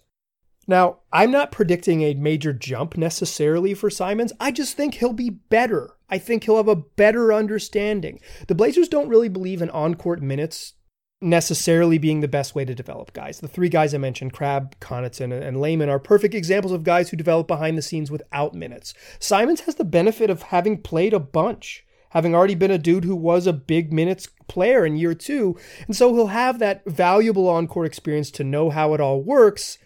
Now, 0.68 0.98
I'm 1.14 1.32
not 1.32 1.54
predicting 1.54 2.02
a 2.02 2.14
major 2.14 2.52
jump 2.52 2.98
necessarily 2.98 3.74
for 3.74 3.90
Simons. 3.90 4.34
I 4.40 4.52
just 4.52 4.76
think 4.76 4.96
he'll 4.96 5.14
be 5.14 5.30
better. 5.30 5.92
I 6.10 6.18
think 6.18 6.44
he'll 6.44 6.58
have 6.58 6.68
a 6.68 6.76
better 6.76 7.32
understanding. 7.32 8.20
The 8.48 8.56
Blazers 8.56 8.90
don't 8.90 9.08
really 9.08 9.30
believe 9.30 9.62
in 9.62 9.70
on 9.70 9.96
court 9.96 10.22
minutes 10.22 10.74
necessarily 11.20 11.98
being 11.98 12.20
the 12.20 12.28
best 12.28 12.54
way 12.54 12.64
to 12.64 12.76
develop 12.76 13.14
guys. 13.14 13.40
The 13.40 13.48
three 13.48 13.70
guys 13.70 13.94
I 13.94 13.98
mentioned, 13.98 14.34
Crabbe, 14.34 14.76
Connaughton, 14.80 15.32
and 15.32 15.60
Layman, 15.60 15.90
are 15.90 16.00
perfect 16.00 16.36
examples 16.36 16.74
of 16.74 16.84
guys 16.84 17.10
who 17.10 17.18
develop 17.18 17.48
behind 17.48 17.78
the 17.78 17.82
scenes 17.82 18.12
without 18.12 18.54
minutes. 18.54 18.94
Simons 19.20 19.62
has 19.62 19.76
the 19.76 19.84
benefit 19.84 20.30
of 20.30 20.44
having 20.44 20.82
played 20.82 21.14
a 21.14 21.20
bunch, 21.20 21.86
having 22.12 22.36
already 22.36 22.56
been 22.56 22.72
a 22.72 22.78
dude 22.78 23.04
who 23.04 23.16
was 23.16 23.48
a 23.48 23.54
big 23.54 23.92
minutes 23.92 24.28
player 24.48 24.86
in 24.86 24.96
year 24.96 25.16
two. 25.16 25.58
And 25.88 25.96
so 25.96 26.14
he'll 26.14 26.28
have 26.28 26.60
that 26.60 26.84
valuable 26.86 27.50
on 27.50 27.68
court 27.68 27.88
experience 27.88 28.30
to 28.32 28.44
know 28.44 28.70
how 28.70 28.94
it 28.94 29.02
all 29.02 29.22
works 29.24 29.80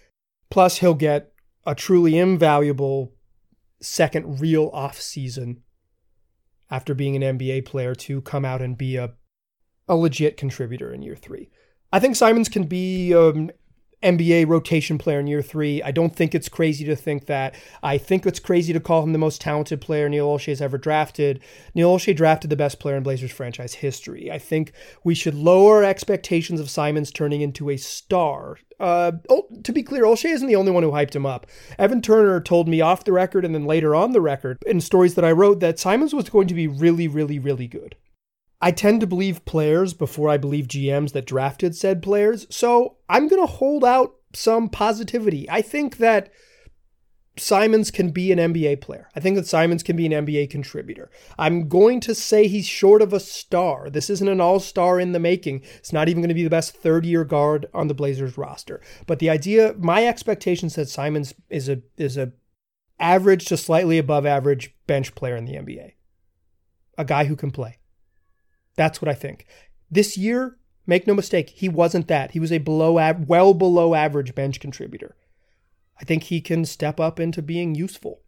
Plus, 0.52 0.80
he'll 0.80 0.94
get 0.94 1.32
a 1.65 1.74
truly 1.74 2.20
invaluable 2.20 3.13
second 3.82 4.39
real 4.39 4.70
off 4.74 5.00
season 5.00 5.63
after 6.70 6.94
being 6.94 7.15
an 7.15 7.39
NBA 7.39 7.65
player 7.65 7.96
to 7.96 8.22
come 8.22 8.46
out 8.46 8.62
and 8.62 8.78
be 8.78 8.98
a 8.98 9.13
a 9.92 9.96
legit 9.96 10.38
contributor 10.38 10.94
in 10.94 11.02
year 11.02 11.18
three. 11.18 11.50
I 11.92 12.00
think 12.00 12.16
Simons 12.16 12.48
can 12.48 12.64
be 12.64 13.14
um, 13.14 13.52
NBA 14.02 14.48
rotation 14.48 14.98
player 14.98 15.20
in 15.20 15.28
year 15.28 15.42
three. 15.42 15.84
I 15.84 15.92
don't 15.92 16.16
think 16.16 16.34
it's 16.34 16.48
crazy 16.48 16.86
to 16.86 16.96
think 16.96 17.26
that. 17.26 17.56
I 17.84 17.98
think 17.98 18.26
it's 18.26 18.40
crazy 18.40 18.72
to 18.72 18.80
call 18.80 19.04
him 19.04 19.12
the 19.12 19.20
most 19.20 19.42
talented 19.42 19.82
player 19.82 20.08
Neil 20.08 20.30
Olshey 20.30 20.48
has 20.48 20.62
ever 20.62 20.78
drafted. 20.78 21.42
Neil 21.76 21.94
Olshey 21.94 22.16
drafted 22.16 22.50
the 22.50 22.56
best 22.56 22.80
player 22.80 22.96
in 22.96 23.04
Blazers 23.04 23.34
franchise 23.34 23.74
history. 23.74 24.32
I 24.32 24.40
think 24.40 24.72
we 25.04 25.14
should 25.14 25.36
lower 25.36 25.84
expectations 25.84 26.62
of 26.62 26.70
Simons 26.70 27.12
turning 27.12 27.42
into 27.42 27.70
a 27.70 27.76
star. 27.76 28.60
Uh, 28.80 29.12
oh, 29.30 29.46
to 29.62 29.74
be 29.74 29.84
clear, 29.84 30.04
Olshey 30.04 30.32
isn't 30.32 30.48
the 30.48 30.56
only 30.56 30.72
one 30.72 30.84
who 30.84 30.92
hyped 30.92 31.16
him 31.16 31.26
up. 31.26 31.48
Evan 31.78 32.02
Turner 32.02 32.40
told 32.40 32.70
me 32.70 32.80
off 32.80 33.04
the 33.04 33.12
record 33.12 33.44
and 33.44 33.54
then 33.54 33.66
later 33.66 33.94
on 33.94 34.14
the 34.14 34.22
record 34.22 34.58
in 34.66 34.80
stories 34.80 35.16
that 35.16 35.26
I 35.26 35.34
wrote 35.34 35.60
that 35.60 35.80
Simons 35.80 36.14
was 36.14 36.30
going 36.30 36.48
to 36.48 36.54
be 36.54 36.68
really, 36.68 37.10
really, 37.10 37.40
really 37.40 37.68
good. 37.68 37.98
I 38.62 38.71
tend 38.71 39.02
to 39.02 39.08
believe 39.08 39.45
players 39.45 39.93
before 39.93 40.30
I 40.30 40.38
believe 40.38 40.67
GMs 40.67 41.13
that 41.13 41.26
drafted 41.26 41.76
said 41.76 42.04
players. 42.04 42.45
So 42.50 42.97
I'm 43.10 43.28
going 43.28 43.41
to 43.41 43.52
hold 43.52 43.84
out 43.84 44.15
some 44.34 44.69
positivity. 44.69 45.50
I 45.50 45.62
think 45.62 45.97
that 45.97 46.32
Simons 47.38 47.91
can 47.91 48.12
be 48.12 48.32
an 48.32 48.38
NBA 48.38 48.82
player. 48.82 49.10
I 49.15 49.19
think 49.19 49.36
that 49.38 49.47
Simons 49.47 49.84
can 49.84 49.95
be 49.95 50.06
an 50.06 50.26
NBA 50.26 50.50
contributor. 50.50 51.10
I'm 51.39 51.69
going 51.69 52.02
to 52.02 52.13
say 52.13 52.47
he's 52.47 52.67
short 52.67 53.02
of 53.02 53.13
a 53.13 53.19
star. 53.19 53.89
This 53.89 54.10
isn't 54.10 54.28
an 54.28 54.41
all 54.41 54.60
star 54.60 55.00
in 55.00 55.13
the 55.13 55.19
making. 55.19 55.62
It's 55.78 55.93
not 55.93 56.10
even 56.10 56.21
going 56.21 56.30
to 56.30 56.36
be 56.36 56.43
the 56.43 56.50
best 56.50 56.76
third 56.76 57.06
year 57.06 57.24
guard 57.24 57.67
on 57.74 57.88
the 57.88 57.93
Blazers 57.93 58.38
roster. 58.38 58.82
But 59.08 59.19
the 59.19 59.30
idea, 59.30 59.76
my 59.80 60.06
expectations 60.06 60.76
that 60.76 60.89
Simons 60.89 61.34
is 61.50 61.69
a 61.69 61.82
is 61.97 62.17
a 62.17 62.34
average 63.00 63.45
to 63.45 63.58
slightly 63.58 63.97
above 63.97 64.26
average 64.26 64.76
bench 64.86 65.15
player 65.15 65.36
in 65.36 65.45
the 65.45 65.54
NBA, 65.54 65.93
a 66.97 67.06
guy 67.06 67.26
who 67.26 67.36
can 67.36 67.50
play. 67.50 67.78
That's 68.76 69.02
what 69.02 69.10
I 69.10 69.14
think. 69.14 69.46
This 69.90 70.18
year, 70.18 70.58
make 70.86 71.06
no 71.06 71.14
mistake, 71.14 71.50
he 71.50 71.70
wasn't 71.70 72.08
that. 72.08 72.32
He 72.32 72.40
was 72.40 72.52
a 72.52 72.58
below, 72.60 72.94
well 73.28 73.54
below 73.54 73.94
average 73.94 74.34
bench 74.34 74.60
contributor. 74.60 75.16
I 76.00 76.04
think 76.04 76.24
he 76.24 76.42
can 76.42 76.66
step 76.66 77.00
up 77.00 77.20
into 77.20 77.42
being 77.42 77.76
useful. 77.76 78.22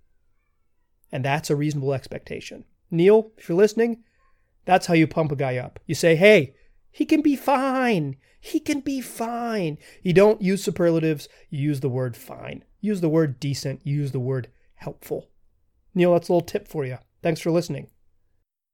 And 1.12 1.26
that's 1.26 1.50
a 1.50 1.56
reasonable 1.56 1.94
expectation. 1.94 2.66
Neil, 2.92 3.32
if 3.38 3.50
you're 3.50 3.58
listening, 3.58 4.04
that's 4.66 4.86
how 4.88 4.94
you 4.94 5.08
pump 5.08 5.32
a 5.32 5.36
guy 5.36 5.58
up. 5.58 5.80
You 5.86 5.96
say, 5.96 6.16
hey, 6.16 6.56
he 6.92 7.06
can 7.06 7.22
be 7.22 7.36
fine. 7.36 8.18
He 8.40 8.60
can 8.60 8.82
be 8.82 9.02
fine. 9.02 9.78
You 10.02 10.14
don't 10.14 10.42
use 10.42 10.64
superlatives, 10.64 11.30
you 11.50 11.62
use 11.62 11.80
the 11.80 11.90
word 11.90 12.18
fine. 12.18 12.64
Use 12.82 13.02
the 13.02 13.10
word 13.10 13.40
decent, 13.40 13.86
use 13.86 14.12
the 14.12 14.20
word 14.20 14.50
helpful. 14.76 15.30
Neil, 15.96 16.14
that's 16.14 16.30
a 16.30 16.34
little 16.34 16.46
tip 16.46 16.68
for 16.68 16.86
you. 16.86 16.98
Thanks 17.22 17.40
for 17.40 17.52
listening. 17.52 17.88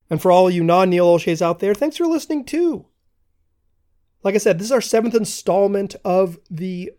And 0.09 0.21
for 0.21 0.31
all 0.31 0.49
you 0.49 0.63
non 0.63 0.89
Neil 0.89 1.05
Olsheys 1.05 1.41
out 1.41 1.59
there, 1.59 1.75
thanks 1.75 1.97
for 1.97 2.07
listening 2.07 2.45
too. 2.45 2.85
Like 4.23 4.35
I 4.35 4.39
said, 4.39 4.59
this 4.59 4.67
is 4.67 4.71
our 4.71 4.81
seventh 4.81 5.15
installment 5.15 5.95
of 6.03 6.39
the 6.49 6.91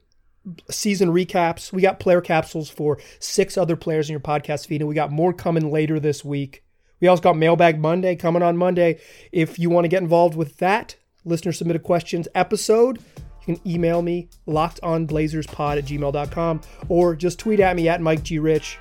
season 0.70 1.10
recaps. 1.10 1.72
We 1.72 1.82
got 1.82 2.00
player 2.00 2.20
capsules 2.20 2.70
for 2.70 2.98
six 3.18 3.58
other 3.58 3.76
players 3.76 4.08
in 4.08 4.12
your 4.12 4.20
podcast 4.20 4.66
feed, 4.66 4.80
and 4.80 4.88
we 4.88 4.94
got 4.94 5.12
more 5.12 5.32
coming 5.32 5.70
later 5.70 6.00
this 6.00 6.24
week. 6.24 6.64
We 7.00 7.08
also 7.08 7.22
got 7.22 7.36
Mailbag 7.36 7.78
Monday 7.78 8.16
coming 8.16 8.42
on 8.42 8.56
Monday. 8.56 9.00
If 9.32 9.58
you 9.58 9.70
want 9.70 9.84
to 9.84 9.88
get 9.88 10.02
involved 10.02 10.36
with 10.36 10.58
that 10.58 10.96
listener 11.24 11.52
submitted 11.52 11.82
questions 11.82 12.28
episode, 12.34 12.98
you 13.46 13.54
can 13.56 13.68
email 13.68 14.02
me 14.02 14.28
lockedonblazerspod 14.46 15.78
at 15.78 15.84
gmail.com 15.84 16.60
or 16.88 17.16
just 17.16 17.38
tweet 17.38 17.60
at 17.60 17.76
me 17.76 17.88
at 17.88 18.00
Mike 18.00 18.22
G. 18.22 18.38
Rich. 18.38 18.78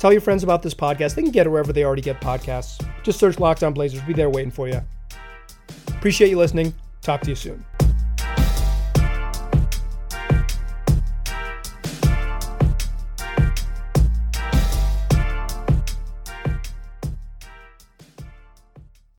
Tell 0.00 0.12
your 0.12 0.22
friends 0.22 0.42
about 0.42 0.62
this 0.62 0.72
podcast. 0.72 1.14
They 1.14 1.20
can 1.20 1.30
get 1.30 1.46
it 1.46 1.50
wherever 1.50 1.74
they 1.74 1.84
already 1.84 2.00
get 2.00 2.22
podcasts. 2.22 2.82
Just 3.02 3.18
search 3.18 3.38
Locked 3.38 3.62
On 3.62 3.74
Blazers. 3.74 4.00
Be 4.00 4.14
there 4.14 4.30
waiting 4.30 4.50
for 4.50 4.66
you. 4.66 4.80
Appreciate 5.88 6.30
you 6.30 6.38
listening. 6.38 6.72
Talk 7.02 7.20
to 7.20 7.28
you 7.28 7.36
soon. 7.36 7.62